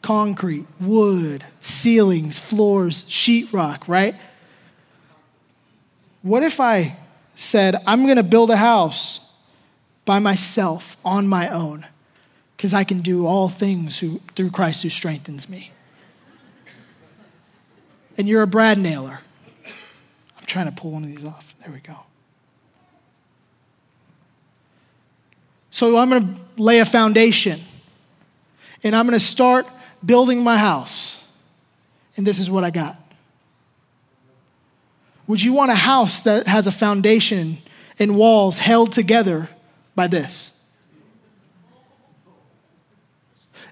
Concrete, 0.01 0.65
wood, 0.79 1.43
ceilings, 1.61 2.37
floors, 2.39 3.03
sheetrock, 3.03 3.87
right? 3.87 4.15
What 6.21 6.43
if 6.43 6.59
I 6.59 6.97
said, 7.35 7.75
I'm 7.85 8.03
going 8.03 8.17
to 8.17 8.23
build 8.23 8.51
a 8.51 8.57
house 8.57 9.31
by 10.05 10.19
myself 10.19 10.97
on 11.03 11.27
my 11.27 11.49
own? 11.49 11.85
because 12.57 12.73
I 12.73 12.83
can 12.83 13.01
do 13.01 13.27
all 13.27 13.49
things 13.49 13.99
who, 13.99 14.19
through 14.35 14.49
Christ 14.49 14.81
who 14.81 14.89
strengthens 14.89 15.47
me. 15.47 15.71
And 18.17 18.27
you're 18.27 18.41
a 18.41 18.47
brad 18.47 18.79
nailer. 18.79 19.19
I'm 20.39 20.45
trying 20.47 20.65
to 20.65 20.71
pull 20.71 20.91
one 20.91 21.03
of 21.03 21.09
these 21.09 21.23
off. 21.23 21.53
There 21.59 21.71
we 21.71 21.79
go. 21.79 22.06
So 25.77 25.95
I'm 25.95 26.09
going 26.09 26.33
to 26.33 26.41
lay 26.59 26.79
a 26.79 26.85
foundation 26.85 27.59
and 28.83 28.95
I'm 28.95 29.05
going 29.05 29.13
to 29.13 29.23
start 29.23 29.67
building 30.03 30.43
my 30.43 30.57
house. 30.57 31.31
And 32.15 32.25
this 32.25 32.39
is 32.39 32.49
what 32.49 32.63
I 32.63 32.71
got. 32.71 32.95
Would 35.27 35.39
you 35.39 35.53
want 35.53 35.69
a 35.69 35.75
house 35.75 36.23
that 36.23 36.47
has 36.47 36.65
a 36.65 36.71
foundation 36.71 37.59
and 37.99 38.17
walls 38.17 38.57
held 38.57 38.91
together 38.91 39.49
by 39.93 40.07
this? 40.07 40.59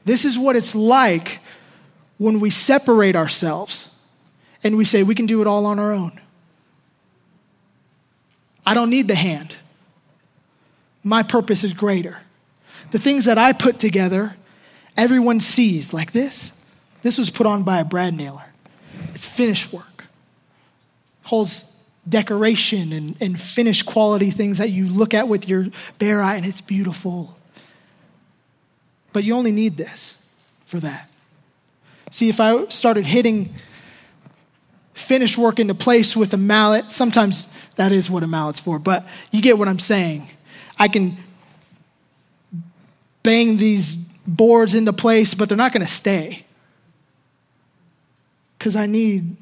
This 0.03 0.25
is 0.25 0.37
what 0.37 0.55
it's 0.55 0.75
like 0.75 1.39
when 2.19 2.39
we 2.39 2.51
separate 2.51 3.15
ourselves 3.15 3.99
and 4.63 4.77
we 4.77 4.85
say 4.85 5.01
we 5.01 5.15
can 5.15 5.25
do 5.25 5.41
it 5.41 5.47
all 5.47 5.65
on 5.65 5.79
our 5.79 5.91
own. 5.91 6.21
I 8.63 8.75
don't 8.75 8.91
need 8.91 9.07
the 9.07 9.15
hand. 9.15 9.55
My 11.05 11.21
purpose 11.21 11.63
is 11.63 11.73
greater. 11.73 12.19
The 12.89 12.97
things 12.97 13.25
that 13.25 13.37
I 13.37 13.53
put 13.53 13.77
together, 13.77 14.35
everyone 14.97 15.39
sees 15.39 15.93
like 15.93 16.11
this. 16.11 16.51
This 17.03 17.19
was 17.19 17.29
put 17.29 17.45
on 17.45 17.63
by 17.63 17.77
a 17.77 17.85
brad 17.85 18.15
nailer. 18.15 18.45
It's 19.13 19.25
finished 19.25 19.71
work. 19.71 20.05
Holds 21.21 21.71
decoration 22.09 22.91
and, 22.91 23.15
and 23.21 23.39
finished 23.39 23.85
quality 23.85 24.31
things 24.31 24.57
that 24.57 24.71
you 24.71 24.87
look 24.87 25.13
at 25.13 25.27
with 25.27 25.47
your 25.47 25.67
bare 25.99 26.23
eye 26.23 26.35
and 26.35 26.45
it's 26.45 26.61
beautiful. 26.61 27.37
But 29.13 29.23
you 29.23 29.35
only 29.35 29.51
need 29.51 29.77
this 29.77 30.27
for 30.65 30.79
that. 30.79 31.07
See, 32.09 32.29
if 32.29 32.39
I 32.39 32.65
started 32.67 33.05
hitting 33.05 33.53
finished 34.95 35.37
work 35.37 35.59
into 35.59 35.75
place 35.75 36.15
with 36.15 36.33
a 36.33 36.37
mallet, 36.37 36.91
sometimes 36.91 37.47
that 37.75 37.91
is 37.91 38.09
what 38.09 38.23
a 38.23 38.27
mallet's 38.27 38.59
for, 38.59 38.79
but 38.79 39.05
you 39.31 39.41
get 39.41 39.59
what 39.59 39.67
I'm 39.67 39.79
saying. 39.79 40.29
I 40.77 40.88
can 40.88 41.17
bang 43.23 43.57
these 43.57 43.95
boards 43.95 44.73
into 44.73 44.93
place, 44.93 45.33
but 45.33 45.49
they're 45.49 45.57
not 45.57 45.73
going 45.73 45.85
to 45.85 45.91
stay. 45.91 46.45
Because 48.57 48.75
I 48.75 48.85
need, 48.85 49.35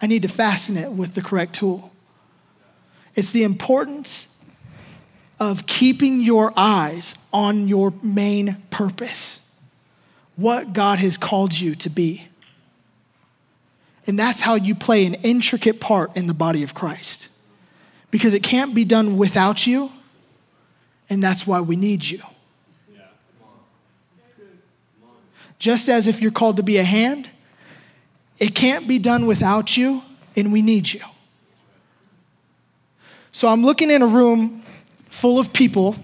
I 0.00 0.06
need 0.06 0.22
to 0.22 0.28
fasten 0.28 0.76
it 0.76 0.90
with 0.92 1.14
the 1.14 1.22
correct 1.22 1.54
tool. 1.54 1.92
It's 3.14 3.32
the 3.32 3.42
importance 3.42 4.38
of 5.38 5.66
keeping 5.66 6.20
your 6.20 6.52
eyes 6.54 7.14
on 7.32 7.66
your 7.66 7.92
main 8.02 8.56
purpose, 8.70 9.50
what 10.36 10.72
God 10.72 10.98
has 10.98 11.16
called 11.16 11.58
you 11.58 11.74
to 11.76 11.88
be. 11.88 12.28
And 14.06 14.18
that's 14.18 14.40
how 14.40 14.54
you 14.54 14.74
play 14.74 15.06
an 15.06 15.14
intricate 15.14 15.80
part 15.80 16.16
in 16.16 16.26
the 16.26 16.34
body 16.34 16.62
of 16.62 16.74
Christ. 16.74 17.29
Because 18.10 18.34
it 18.34 18.42
can't 18.42 18.74
be 18.74 18.84
done 18.84 19.16
without 19.16 19.66
you, 19.66 19.90
and 21.08 21.22
that's 21.22 21.46
why 21.46 21.60
we 21.60 21.76
need 21.76 22.04
you. 22.04 22.20
Just 25.58 25.88
as 25.88 26.08
if 26.08 26.22
you're 26.22 26.30
called 26.30 26.56
to 26.56 26.62
be 26.62 26.78
a 26.78 26.84
hand, 26.84 27.28
it 28.38 28.54
can't 28.54 28.88
be 28.88 28.98
done 28.98 29.26
without 29.26 29.76
you, 29.76 30.02
and 30.34 30.52
we 30.52 30.62
need 30.62 30.90
you. 30.90 31.00
So 33.32 33.48
I'm 33.48 33.62
looking 33.62 33.90
in 33.90 34.00
a 34.00 34.06
room 34.06 34.62
full 34.94 35.38
of 35.38 35.52
people, 35.52 35.96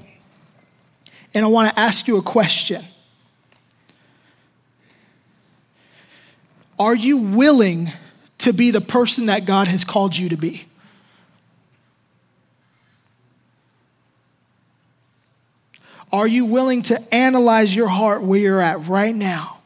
and 1.32 1.44
I 1.44 1.48
want 1.48 1.74
to 1.74 1.80
ask 1.80 2.06
you 2.06 2.18
a 2.18 2.22
question. 2.22 2.84
Are 6.78 6.94
you 6.94 7.16
willing 7.16 7.90
to 8.38 8.52
be 8.52 8.70
the 8.70 8.82
person 8.82 9.26
that 9.26 9.46
God 9.46 9.68
has 9.68 9.82
called 9.84 10.16
you 10.16 10.28
to 10.28 10.36
be? 10.36 10.65
Are 16.12 16.26
you 16.26 16.44
willing 16.44 16.82
to 16.82 17.14
analyze 17.14 17.74
your 17.74 17.88
heart 17.88 18.22
where 18.22 18.38
you're 18.38 18.60
at 18.60 18.86
right 18.86 19.14
now 19.14 19.58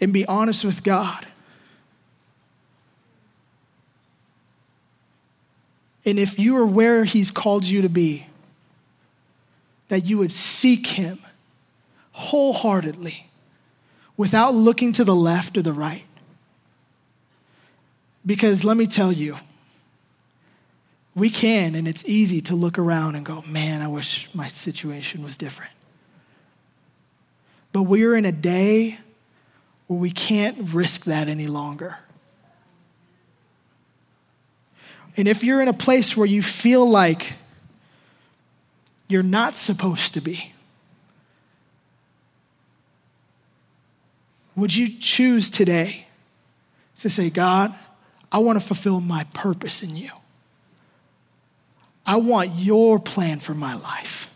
and 0.00 0.12
be 0.12 0.24
honest 0.26 0.64
with 0.64 0.82
God? 0.84 1.26
And 6.04 6.20
if 6.20 6.38
you 6.38 6.56
are 6.56 6.66
where 6.66 7.04
He's 7.04 7.32
called 7.32 7.64
you 7.64 7.82
to 7.82 7.88
be, 7.88 8.26
that 9.88 10.04
you 10.06 10.18
would 10.18 10.32
seek 10.32 10.86
Him 10.86 11.18
wholeheartedly 12.12 13.26
without 14.16 14.54
looking 14.54 14.92
to 14.92 15.04
the 15.04 15.14
left 15.14 15.58
or 15.58 15.62
the 15.62 15.72
right. 15.72 16.04
Because 18.24 18.64
let 18.64 18.76
me 18.76 18.86
tell 18.86 19.12
you, 19.12 19.36
we 21.16 21.30
can, 21.30 21.74
and 21.74 21.88
it's 21.88 22.04
easy 22.06 22.42
to 22.42 22.54
look 22.54 22.78
around 22.78 23.14
and 23.14 23.24
go, 23.24 23.42
man, 23.48 23.80
I 23.80 23.88
wish 23.88 24.28
my 24.34 24.48
situation 24.48 25.24
was 25.24 25.38
different. 25.38 25.72
But 27.72 27.84
we're 27.84 28.14
in 28.14 28.26
a 28.26 28.32
day 28.32 28.98
where 29.86 29.98
we 29.98 30.10
can't 30.10 30.74
risk 30.74 31.04
that 31.04 31.26
any 31.26 31.46
longer. 31.46 31.98
And 35.16 35.26
if 35.26 35.42
you're 35.42 35.62
in 35.62 35.68
a 35.68 35.72
place 35.72 36.14
where 36.18 36.26
you 36.26 36.42
feel 36.42 36.86
like 36.86 37.32
you're 39.08 39.22
not 39.22 39.54
supposed 39.54 40.12
to 40.14 40.20
be, 40.20 40.52
would 44.54 44.74
you 44.74 44.88
choose 45.00 45.48
today 45.48 46.08
to 46.98 47.08
say, 47.08 47.30
God, 47.30 47.74
I 48.30 48.38
want 48.38 48.60
to 48.60 48.66
fulfill 48.66 49.00
my 49.00 49.24
purpose 49.32 49.82
in 49.82 49.96
you? 49.96 50.10
I 52.06 52.16
want 52.16 52.52
your 52.54 52.98
plan 53.00 53.40
for 53.40 53.54
my 53.54 53.74
life. 53.74 54.32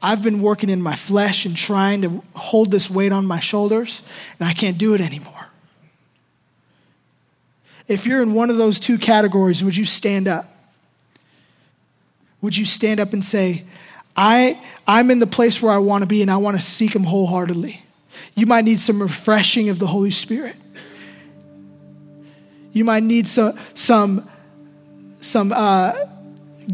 I've 0.00 0.22
been 0.22 0.40
working 0.40 0.70
in 0.70 0.80
my 0.80 0.94
flesh 0.94 1.44
and 1.44 1.56
trying 1.56 2.02
to 2.02 2.22
hold 2.34 2.70
this 2.70 2.88
weight 2.88 3.12
on 3.12 3.26
my 3.26 3.40
shoulders, 3.40 4.02
and 4.38 4.48
I 4.48 4.52
can't 4.52 4.78
do 4.78 4.94
it 4.94 5.00
anymore. 5.00 5.34
If 7.88 8.06
you're 8.06 8.22
in 8.22 8.34
one 8.34 8.50
of 8.50 8.56
those 8.56 8.78
two 8.78 8.96
categories, 8.96 9.62
would 9.64 9.76
you 9.76 9.84
stand 9.84 10.28
up? 10.28 10.46
Would 12.40 12.56
you 12.56 12.64
stand 12.64 13.00
up 13.00 13.12
and 13.12 13.24
say, 13.24 13.64
I, 14.16 14.60
I'm 14.86 15.10
in 15.10 15.18
the 15.18 15.26
place 15.26 15.62
where 15.62 15.72
I 15.72 15.78
want 15.78 16.02
to 16.02 16.06
be 16.06 16.22
and 16.22 16.30
I 16.30 16.36
want 16.36 16.56
to 16.56 16.62
seek 16.62 16.94
Him 16.94 17.04
wholeheartedly. 17.04 17.82
You 18.34 18.46
might 18.46 18.64
need 18.64 18.78
some 18.78 19.00
refreshing 19.00 19.68
of 19.68 19.78
the 19.78 19.86
Holy 19.86 20.10
Spirit. 20.10 20.56
You 22.72 22.84
might 22.84 23.02
need 23.02 23.26
some, 23.26 23.58
some, 23.74 24.28
some 25.20 25.52
uh, 25.52 25.94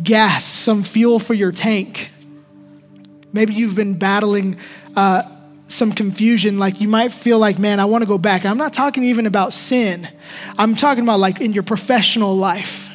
gas, 0.03 0.45
some 0.45 0.82
fuel 0.82 1.18
for 1.18 1.34
your 1.34 1.53
tank. 1.53 2.11
Maybe 3.32 3.55
you've 3.55 3.74
been 3.74 3.99
battling 3.99 4.59
uh, 4.97 5.22
some 5.68 5.92
confusion. 5.92 6.59
Like 6.59 6.80
you 6.80 6.88
might 6.88 7.12
feel 7.12 7.38
like, 7.38 7.59
man, 7.59 7.80
I 7.80 7.84
want 7.84 8.03
to 8.03 8.09
go 8.09 8.18
back. 8.18 8.45
I'm 8.45 8.59
not 8.59 8.72
talking 8.72 9.05
even 9.05 9.26
about 9.26 9.53
sin, 9.53 10.09
I'm 10.59 10.74
talking 10.74 11.05
about 11.05 11.20
like 11.20 11.40
in 11.40 11.53
your 11.53 11.62
professional 11.62 12.36
life. 12.36 12.90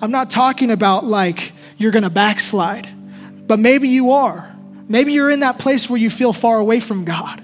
I'm 0.00 0.12
not 0.12 0.30
talking 0.30 0.70
about 0.70 1.04
like 1.04 1.52
you're 1.76 1.90
going 1.90 2.04
to 2.04 2.10
backslide, 2.10 2.88
but 3.46 3.58
maybe 3.58 3.88
you 3.88 4.12
are. 4.12 4.54
Maybe 4.88 5.12
you're 5.12 5.30
in 5.30 5.40
that 5.40 5.58
place 5.58 5.90
where 5.90 5.98
you 5.98 6.08
feel 6.08 6.32
far 6.32 6.58
away 6.58 6.80
from 6.80 7.04
God. 7.04 7.42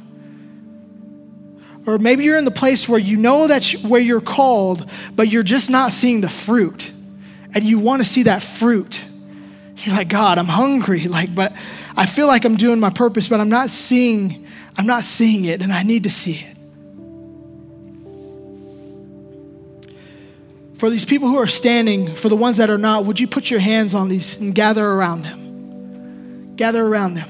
Or 1.87 1.99
maybe 1.99 2.25
you're 2.25 2.39
in 2.39 2.47
the 2.47 2.51
place 2.51 2.89
where 2.89 2.99
you 2.99 3.17
know 3.17 3.49
that 3.49 3.65
where 3.87 4.01
you're 4.01 4.21
called, 4.21 4.89
but 5.15 5.29
you're 5.29 5.43
just 5.43 5.69
not 5.69 5.93
seeing 5.93 6.21
the 6.21 6.29
fruit. 6.29 6.94
And 7.55 7.65
you 7.65 7.79
want 7.79 8.03
to 8.03 8.05
see 8.05 8.25
that 8.25 8.43
fruit. 8.43 9.01
You're 9.79 9.95
like, 9.95 10.09
God, 10.09 10.39
I'm 10.39 10.47
hungry. 10.47 11.07
Like, 11.07 11.35
but 11.35 11.53
I 11.97 12.07
feel 12.07 12.27
like 12.27 12.45
I'm 12.45 12.57
doing 12.57 12.81
my 12.81 12.91
purpose, 12.91 13.29
but 13.29 13.41
I'm 13.41 13.49
not 13.49 13.71
seeing, 13.71 14.47
I'm 14.77 14.87
not 14.87 15.05
seeing 15.05 15.45
it, 15.45 15.63
and 15.63 15.73
I 15.73 15.85
need 15.85 16.03
to 16.03 16.11
see 16.11 16.45
it. 16.45 16.55
For 20.79 20.91
these 20.91 21.05
people 21.05 21.29
who 21.29 21.39
are 21.39 21.47
standing, 21.47 22.15
for 22.15 22.29
the 22.29 22.37
ones 22.37 22.57
that 22.57 22.69
are 22.69 22.79
not, 22.79 23.05
would 23.05 23.21
you 23.21 23.29
put 23.29 23.51
your 23.51 23.61
hands 23.61 23.95
on 23.95 24.09
these 24.09 24.41
and 24.41 24.55
gather 24.55 24.85
around 24.85 25.23
them? 25.23 26.57
Gather 26.57 26.85
around 26.85 27.15
them. 27.15 27.29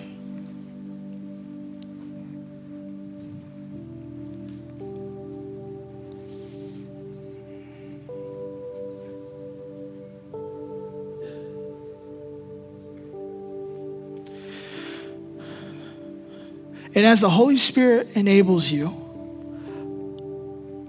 And 16.95 17.05
as 17.05 17.21
the 17.21 17.31
Holy 17.31 17.57
Spirit 17.57 18.17
enables 18.17 18.71
you, 18.71 19.01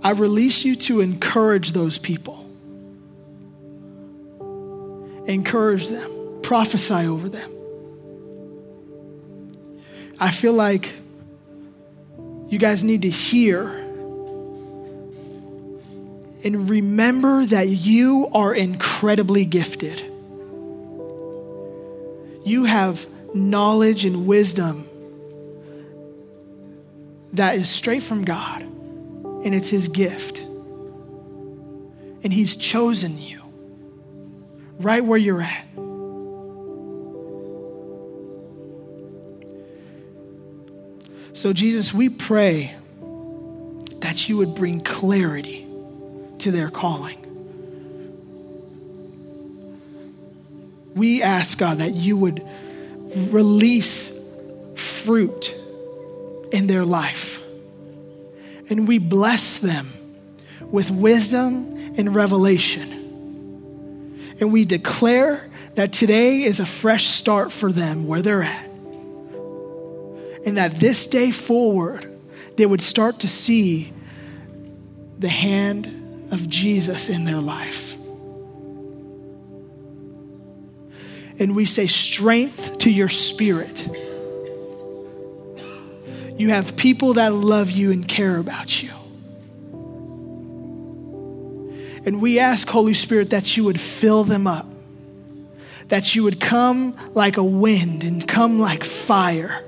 I 0.04 0.12
release 0.12 0.64
you 0.64 0.76
to 0.76 1.02
encourage 1.02 1.72
those 1.72 1.98
people. 1.98 2.44
Encourage 5.26 5.88
them, 5.88 6.42
prophesy 6.44 7.08
over 7.08 7.28
them. 7.28 7.52
I 10.20 10.30
feel 10.30 10.54
like 10.54 10.94
you 12.50 12.60
guys 12.60 12.84
need 12.84 13.02
to 13.02 13.10
hear 13.10 13.68
and 16.44 16.70
remember 16.70 17.44
that 17.48 17.68
you 17.68 18.30
are 18.32 18.54
incredibly 18.54 19.46
gifted. 19.46 20.00
You 22.46 22.66
have 22.66 23.04
knowledge 23.34 24.06
and 24.06 24.28
wisdom 24.28 24.88
that 27.36 27.56
is 27.56 27.70
straight 27.70 28.04
from 28.04 28.24
God, 28.24 28.62
and 28.62 29.54
it's 29.54 29.70
His 29.70 29.88
gift. 29.88 30.40
And 30.40 32.32
He's 32.32 32.56
chosen 32.56 33.18
you 33.18 33.42
right 34.80 35.04
where 35.04 35.18
you're 35.18 35.42
at. 35.42 35.66
So, 41.34 41.52
Jesus, 41.54 41.94
we 41.94 42.10
pray 42.10 42.76
that 44.00 44.30
you 44.30 44.38
would 44.38 44.56
bring 44.56 44.80
clarity 44.80 45.68
to 46.40 46.52
their 46.52 46.70
calling. 46.70 47.22
We 50.96 51.22
ask, 51.22 51.58
God, 51.58 51.80
that 51.80 51.94
you 51.94 52.16
would 52.16 52.42
release 53.32 54.18
fruit 54.76 55.54
in 56.56 56.68
their 56.68 56.86
life. 56.86 57.44
And 58.70 58.88
we 58.88 58.98
bless 58.98 59.58
them 59.60 59.88
with 60.62 60.90
wisdom 60.90 61.94
and 61.98 62.16
revelation. 62.16 62.92
And 64.40 64.54
we 64.54 64.64
declare 64.64 65.50
that 65.76 65.92
today 65.92 66.44
is 66.44 66.62
a 66.62 66.66
fresh 66.66 67.08
start 67.08 67.52
for 67.52 67.74
them 67.74 68.08
where 68.08 68.22
they're 68.22 68.42
at. 68.42 68.66
And 70.46 70.58
that 70.58 70.76
this 70.76 71.08
day 71.08 71.32
forward, 71.32 72.10
they 72.56 72.66
would 72.66 72.82
start 72.82 73.20
to 73.20 73.28
see 73.28 73.92
the 75.20 75.28
hand 75.28 76.32
of 76.32 76.48
Jesus 76.48 77.10
in 77.10 77.26
their 77.26 77.42
life. 77.42 77.94
And 81.38 81.54
we 81.54 81.66
say, 81.66 81.88
strength 81.88 82.80
to 82.80 82.90
your 82.90 83.10
spirit 83.10 83.90
you 86.38 86.50
have 86.50 86.76
people 86.76 87.14
that 87.14 87.34
love 87.34 87.72
you 87.72 87.92
and 87.92 88.08
care 88.08 88.38
about 88.38 88.84
you. 88.84 88.92
And 92.06 92.22
we 92.22 92.40
ask, 92.40 92.68
Holy 92.68 92.94
Spirit, 92.94 93.32
that 93.32 93.58
you 93.58 93.64
would 93.64 93.80
fill 93.80 94.24
them 94.24 94.46
up, 94.46 94.68
that 95.88 96.14
you 96.14 96.24
would 96.24 96.40
come 96.40 96.96
like 97.14 97.38
a 97.38 97.44
wind 97.44 98.04
and 98.04 98.28
come 98.28 98.60
like 98.60 98.84
fire. 98.84 99.64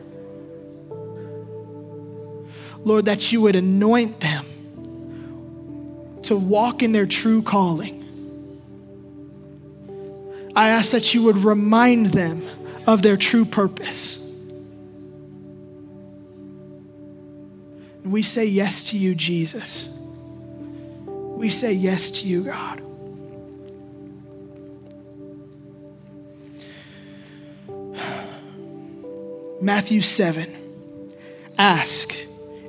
Lord, 2.84 3.06
that 3.06 3.32
you 3.32 3.42
would 3.42 3.56
anoint 3.56 4.20
them 4.20 4.46
to 6.24 6.36
walk 6.36 6.84
in 6.84 6.92
their 6.92 7.06
true 7.06 7.42
calling. 7.42 8.04
I 10.56 10.70
ask 10.70 10.92
that 10.92 11.14
you 11.14 11.24
would 11.24 11.38
remind 11.38 12.08
them 12.08 12.42
of 12.86 13.02
their 13.02 13.18
true 13.18 13.46
purpose. 13.46 14.27
And 18.08 18.14
we 18.14 18.24
say 18.24 18.46
yes 18.46 18.86
to 18.92 18.98
you, 18.98 19.14
Jesus. 19.16 19.90
We 21.06 21.50
say 21.50 21.74
yes 21.74 22.10
to 22.12 22.26
you, 22.26 22.46
God. 22.46 22.82
Matthew 29.62 30.00
7 30.00 30.56
Ask, 31.58 32.16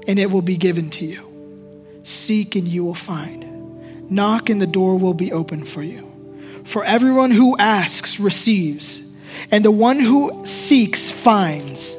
and 0.08 0.18
it 0.18 0.28
will 0.28 0.42
be 0.42 0.56
given 0.56 0.90
to 0.90 1.06
you. 1.06 2.00
Seek, 2.02 2.56
and 2.56 2.66
you 2.66 2.82
will 2.82 2.92
find. 2.92 4.10
Knock, 4.10 4.50
and 4.50 4.60
the 4.60 4.66
door 4.66 4.98
will 4.98 5.14
be 5.14 5.32
open 5.32 5.64
for 5.64 5.84
you. 5.84 6.62
For 6.64 6.84
everyone 6.84 7.30
who 7.30 7.56
asks 7.58 8.18
receives, 8.18 9.08
and 9.52 9.64
the 9.64 9.70
one 9.70 10.00
who 10.00 10.44
seeks 10.44 11.10
finds 11.10 11.94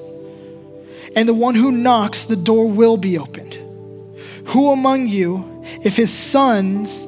and 1.16 1.28
the 1.28 1.34
one 1.34 1.56
who 1.56 1.72
knocks, 1.72 2.26
the 2.26 2.36
door 2.36 2.70
will 2.70 2.98
be 2.98 3.18
opened. 3.18 3.58
Who 4.48 4.72
among 4.72 5.08
you, 5.08 5.64
if 5.84 5.96
his 5.96 6.12
sons 6.12 7.06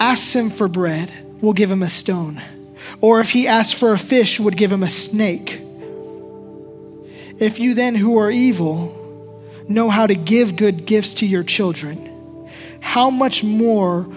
asks 0.00 0.34
him 0.34 0.50
for 0.50 0.68
bread, 0.68 1.12
will 1.40 1.52
give 1.52 1.70
him 1.70 1.82
a 1.82 1.88
stone? 1.88 2.42
Or 3.00 3.20
if 3.20 3.30
he 3.30 3.46
asks 3.46 3.78
for 3.78 3.92
a 3.92 3.98
fish, 3.98 4.40
would 4.40 4.56
give 4.56 4.72
him 4.72 4.82
a 4.82 4.88
snake? 4.88 5.60
If 7.38 7.58
you 7.58 7.74
then, 7.74 7.94
who 7.94 8.18
are 8.18 8.30
evil, 8.30 8.94
know 9.68 9.90
how 9.90 10.06
to 10.06 10.14
give 10.14 10.56
good 10.56 10.86
gifts 10.86 11.14
to 11.14 11.26
your 11.26 11.44
children, 11.44 12.48
how 12.80 13.10
much 13.10 13.44
more 13.44 14.08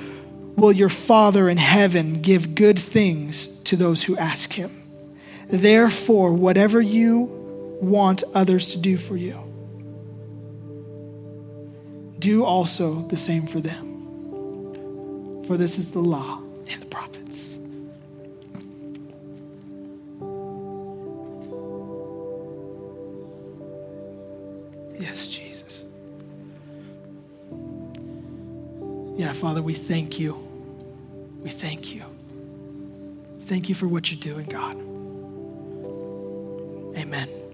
will 0.55 0.71
your 0.71 0.89
Father 0.89 1.49
in 1.49 1.57
heaven 1.57 2.21
give 2.21 2.55
good 2.55 2.79
things 2.79 3.47
to 3.63 3.75
those 3.75 4.03
who 4.03 4.17
ask 4.17 4.53
him? 4.53 4.71
Therefore, 5.47 6.33
whatever 6.33 6.81
you 6.81 7.40
want 7.81 8.23
others 8.35 8.69
to 8.69 8.77
do 8.77 8.95
for 8.95 9.17
you, 9.17 9.39
do 12.19 12.45
also 12.45 13.01
the 13.07 13.17
same 13.17 13.47
for 13.47 13.59
them. 13.59 15.43
For 15.45 15.57
this 15.57 15.79
is 15.79 15.91
the 15.91 15.99
law 15.99 16.39
and 16.69 16.81
the 16.81 16.85
prophets. 16.85 17.57
Yes, 24.99 25.27
Jesus. 25.27 25.83
Yeah, 29.17 29.33
Father, 29.33 29.63
we 29.63 29.73
thank 29.73 30.19
you. 30.19 30.37
We 31.41 31.49
thank 31.49 31.95
you. 31.95 32.03
Thank 33.41 33.67
you 33.67 33.75
for 33.75 33.87
what 33.87 34.11
you're 34.11 34.21
doing, 34.21 34.45
God. 34.45 34.77
Amen. 36.95 37.50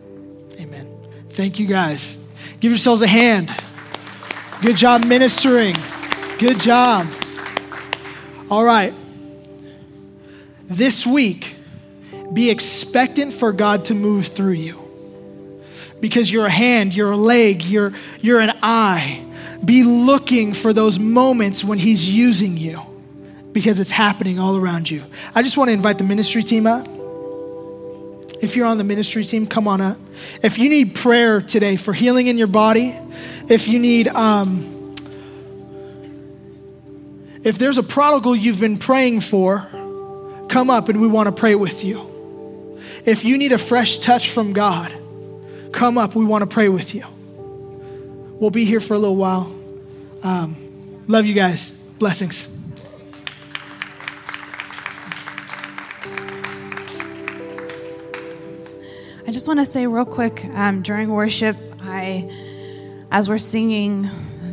Amen. 0.60 0.88
Thank 1.30 1.60
you 1.60 1.68
guys. 1.68 2.24
Give 2.60 2.72
yourselves 2.72 3.02
a 3.02 3.08
hand. 3.08 3.54
Good 4.62 4.76
job 4.76 5.06
ministering. 5.06 5.76
Good 6.40 6.60
job. 6.60 7.08
All 8.50 8.64
right. 8.64 8.94
This 10.66 11.06
week, 11.06 11.56
be 12.34 12.50
expectant 12.50 13.34
for 13.34 13.52
God 13.52 13.86
to 13.86 13.94
move 13.94 14.28
through 14.28 14.54
you. 14.54 14.84
Because 16.00 16.32
you're 16.32 16.46
a 16.46 16.52
hand, 16.52 16.96
you're 16.96 17.12
a 17.12 17.18
leg, 17.18 17.64
you're, 17.64 17.94
you're 18.22 18.40
an 18.40 18.58
eye. 18.62 19.24
Be 19.64 19.84
looking 19.84 20.54
for 20.54 20.74
those 20.74 21.00
moments 21.00 21.64
when 21.64 21.80
He's 21.80 22.08
using 22.08 22.58
you 22.58 22.80
because 23.52 23.80
it's 23.80 23.92
happening 23.92 24.40
all 24.40 24.58
around 24.58 24.90
you. 24.90 25.04
I 25.34 25.42
just 25.42 25.58
want 25.58 25.70
to 25.70 25.74
invite 25.74 25.98
the 25.98 26.04
ministry 26.04 26.44
team 26.44 26.68
up. 26.68 26.88
If 28.42 28.56
you're 28.56 28.68
on 28.68 28.78
the 28.78 28.84
ministry 28.84 29.24
team, 29.24 29.48
come 29.48 29.68
on 29.68 29.82
up. 29.82 29.98
If 30.44 30.58
you 30.58 30.70
need 30.70 30.96
prayer 30.96 31.42
today 31.42 31.76
for 31.76 31.94
healing 31.94 32.28
in 32.28 32.38
your 32.38 32.48
body, 32.48 32.96
if 33.50 33.68
you 33.68 33.80
need, 33.80 34.08
um, 34.08 34.94
if 37.44 37.58
there's 37.58 37.78
a 37.78 37.84
prodigal 37.84 38.36
you've 38.36 38.60
been 38.60 38.78
praying 38.78 39.22
for, 39.22 39.68
come 40.50 40.70
up 40.70 40.90
and 40.90 41.02
we 41.02 41.08
want 41.08 41.28
to 41.28 41.32
pray 41.32 41.56
with 41.56 41.84
you. 41.84 42.80
If 43.06 43.24
you 43.24 43.38
need 43.38 43.54
a 43.54 43.58
fresh 43.58 44.00
touch 44.00 44.30
from 44.30 44.54
God, 44.54 44.94
come 45.72 45.98
up. 45.98 46.16
We 46.16 46.26
want 46.26 46.42
to 46.42 46.48
pray 46.48 46.70
with 46.70 46.94
you. 46.94 47.04
We'll 48.40 48.52
be 48.52 48.66
here 48.66 48.80
for 48.80 48.94
a 48.94 49.00
little 49.00 49.16
while. 49.16 49.54
Um, 50.24 50.56
love 51.08 51.26
you 51.26 51.34
guys. 51.34 51.72
Blessings. 51.72 52.57
I 59.28 59.32
just 59.32 59.46
want 59.46 59.60
to 59.60 59.66
say 59.66 59.88
real 59.88 60.06
quick 60.06 60.46
um, 60.54 60.82
during 60.82 61.10
worship, 61.10 61.58
I, 61.82 62.32
as 63.12 63.28
we're 63.28 63.40
singing 63.40 64.10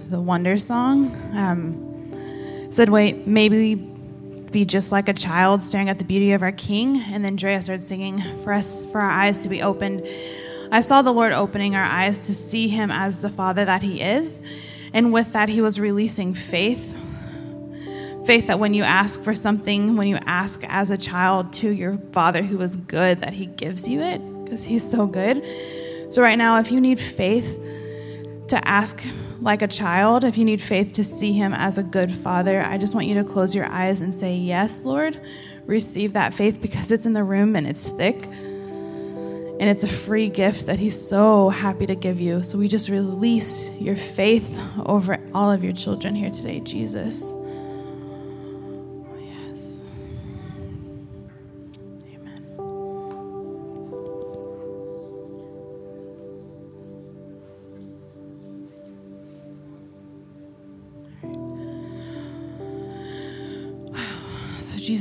the 0.08 0.20
Wonder 0.20 0.58
song, 0.58 1.14
um, 1.32 2.72
said, 2.72 2.88
"Wait, 2.88 3.24
maybe 3.24 3.76
be 3.76 4.64
just 4.64 4.90
like 4.90 5.08
a 5.08 5.12
child 5.12 5.62
staring 5.62 5.88
at 5.88 5.98
the 6.00 6.04
beauty 6.04 6.32
of 6.32 6.42
our 6.42 6.50
King." 6.50 7.00
And 7.12 7.24
then 7.24 7.36
Drea 7.36 7.62
started 7.62 7.84
singing 7.84 8.20
for 8.42 8.52
us, 8.52 8.84
for 8.90 9.00
our 9.00 9.12
eyes 9.12 9.42
to 9.42 9.48
be 9.48 9.62
opened. 9.62 10.08
I 10.72 10.80
saw 10.80 11.02
the 11.02 11.12
Lord 11.12 11.32
opening 11.32 11.76
our 11.76 11.84
eyes 11.84 12.26
to 12.26 12.34
see 12.34 12.66
Him 12.66 12.90
as 12.90 13.20
the 13.20 13.30
Father 13.30 13.64
that 13.64 13.84
He 13.84 14.00
is, 14.00 14.42
and 14.92 15.12
with 15.12 15.34
that, 15.34 15.48
He 15.48 15.60
was 15.60 15.78
releasing 15.78 16.34
faith. 16.34 16.98
Faith 18.26 18.48
that 18.48 18.58
when 18.58 18.74
you 18.74 18.82
ask 18.82 19.22
for 19.22 19.36
something, 19.36 19.96
when 19.96 20.08
you 20.08 20.18
ask 20.26 20.64
as 20.64 20.90
a 20.90 20.98
child 20.98 21.52
to 21.52 21.70
your 21.70 21.96
Father 22.12 22.42
who 22.42 22.60
is 22.60 22.74
good, 22.74 23.20
that 23.20 23.34
He 23.34 23.46
gives 23.46 23.88
you 23.88 24.00
it 24.00 24.20
because 24.44 24.64
He's 24.64 24.88
so 24.88 25.06
good. 25.06 25.44
So, 26.10 26.22
right 26.22 26.36
now, 26.36 26.58
if 26.58 26.70
you 26.70 26.80
need 26.80 27.00
faith 27.00 27.58
to 28.48 28.68
ask 28.68 29.02
like 29.40 29.62
a 29.62 29.66
child, 29.66 30.24
if 30.24 30.38
you 30.38 30.44
need 30.44 30.60
faith 30.60 30.92
to 30.94 31.04
see 31.04 31.32
Him 31.32 31.52
as 31.52 31.78
a 31.78 31.82
good 31.82 32.12
Father, 32.12 32.62
I 32.62 32.78
just 32.78 32.94
want 32.94 33.06
you 33.06 33.14
to 33.14 33.24
close 33.24 33.54
your 33.54 33.66
eyes 33.66 34.00
and 34.00 34.14
say, 34.14 34.36
Yes, 34.36 34.84
Lord. 34.84 35.20
Receive 35.66 36.12
that 36.12 36.34
faith 36.34 36.60
because 36.60 36.92
it's 36.92 37.06
in 37.06 37.14
the 37.14 37.24
room 37.24 37.56
and 37.56 37.66
it's 37.66 37.88
thick. 37.88 38.22
And 38.26 39.62
it's 39.62 39.82
a 39.82 39.88
free 39.88 40.28
gift 40.28 40.66
that 40.66 40.78
He's 40.78 41.08
so 41.08 41.48
happy 41.48 41.86
to 41.86 41.94
give 41.94 42.20
you. 42.20 42.42
So, 42.42 42.58
we 42.58 42.68
just 42.68 42.88
release 42.88 43.70
your 43.80 43.96
faith 43.96 44.60
over 44.84 45.18
all 45.32 45.50
of 45.50 45.64
your 45.64 45.72
children 45.72 46.14
here 46.14 46.30
today, 46.30 46.60
Jesus. 46.60 47.32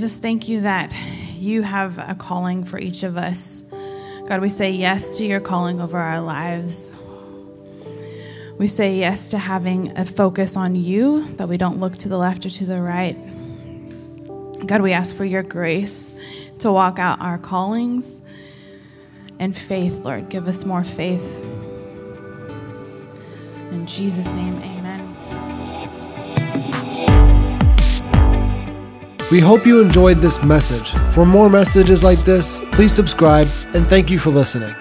Jesus, 0.04 0.18
thank 0.18 0.50
you 0.50 0.60
that 0.60 0.94
you 1.38 1.62
have 1.62 1.98
a 1.98 2.14
calling 2.14 2.66
for 2.66 2.78
each 2.78 3.04
of 3.04 3.16
us. 3.16 3.64
God, 4.28 4.42
we 4.42 4.50
say 4.50 4.72
yes 4.72 5.18
to 5.18 5.24
your 5.24 5.40
calling 5.40 5.80
over 5.80 5.98
our 5.98 6.20
lives. 6.20 6.92
We 8.58 8.68
say 8.68 8.98
yes 8.98 9.30
to 9.30 9.38
having 9.38 9.98
a 9.98 10.04
focus 10.04 10.58
on 10.58 10.76
you, 10.76 11.34
that 11.36 11.48
we 11.48 11.56
don't 11.56 11.80
look 11.80 11.96
to 12.00 12.10
the 12.10 12.18
left 12.18 12.46
or 12.46 12.50
to 12.50 12.66
the 12.66 12.82
right. 12.82 13.16
God, 14.68 14.82
we 14.82 14.92
ask 14.92 15.16
for 15.16 15.24
your 15.24 15.42
grace 15.42 16.14
to 16.60 16.70
walk 16.70 17.00
out 17.00 17.22
our 17.22 17.38
callings 17.38 18.20
and 19.40 19.56
faith, 19.56 20.00
Lord. 20.00 20.28
Give 20.28 20.50
us 20.50 20.66
more 20.66 20.84
faith. 20.84 21.42
In 23.72 23.86
Jesus' 23.88 24.32
name, 24.32 24.58
amen. 24.58 24.73
We 29.34 29.40
hope 29.40 29.66
you 29.66 29.82
enjoyed 29.82 30.20
this 30.20 30.44
message. 30.44 30.92
For 31.12 31.26
more 31.26 31.50
messages 31.50 32.04
like 32.04 32.20
this, 32.20 32.62
please 32.72 32.94
subscribe 32.94 33.48
and 33.74 33.88
thank 33.88 34.12
you 34.12 34.20
for 34.20 34.30
listening. 34.30 34.76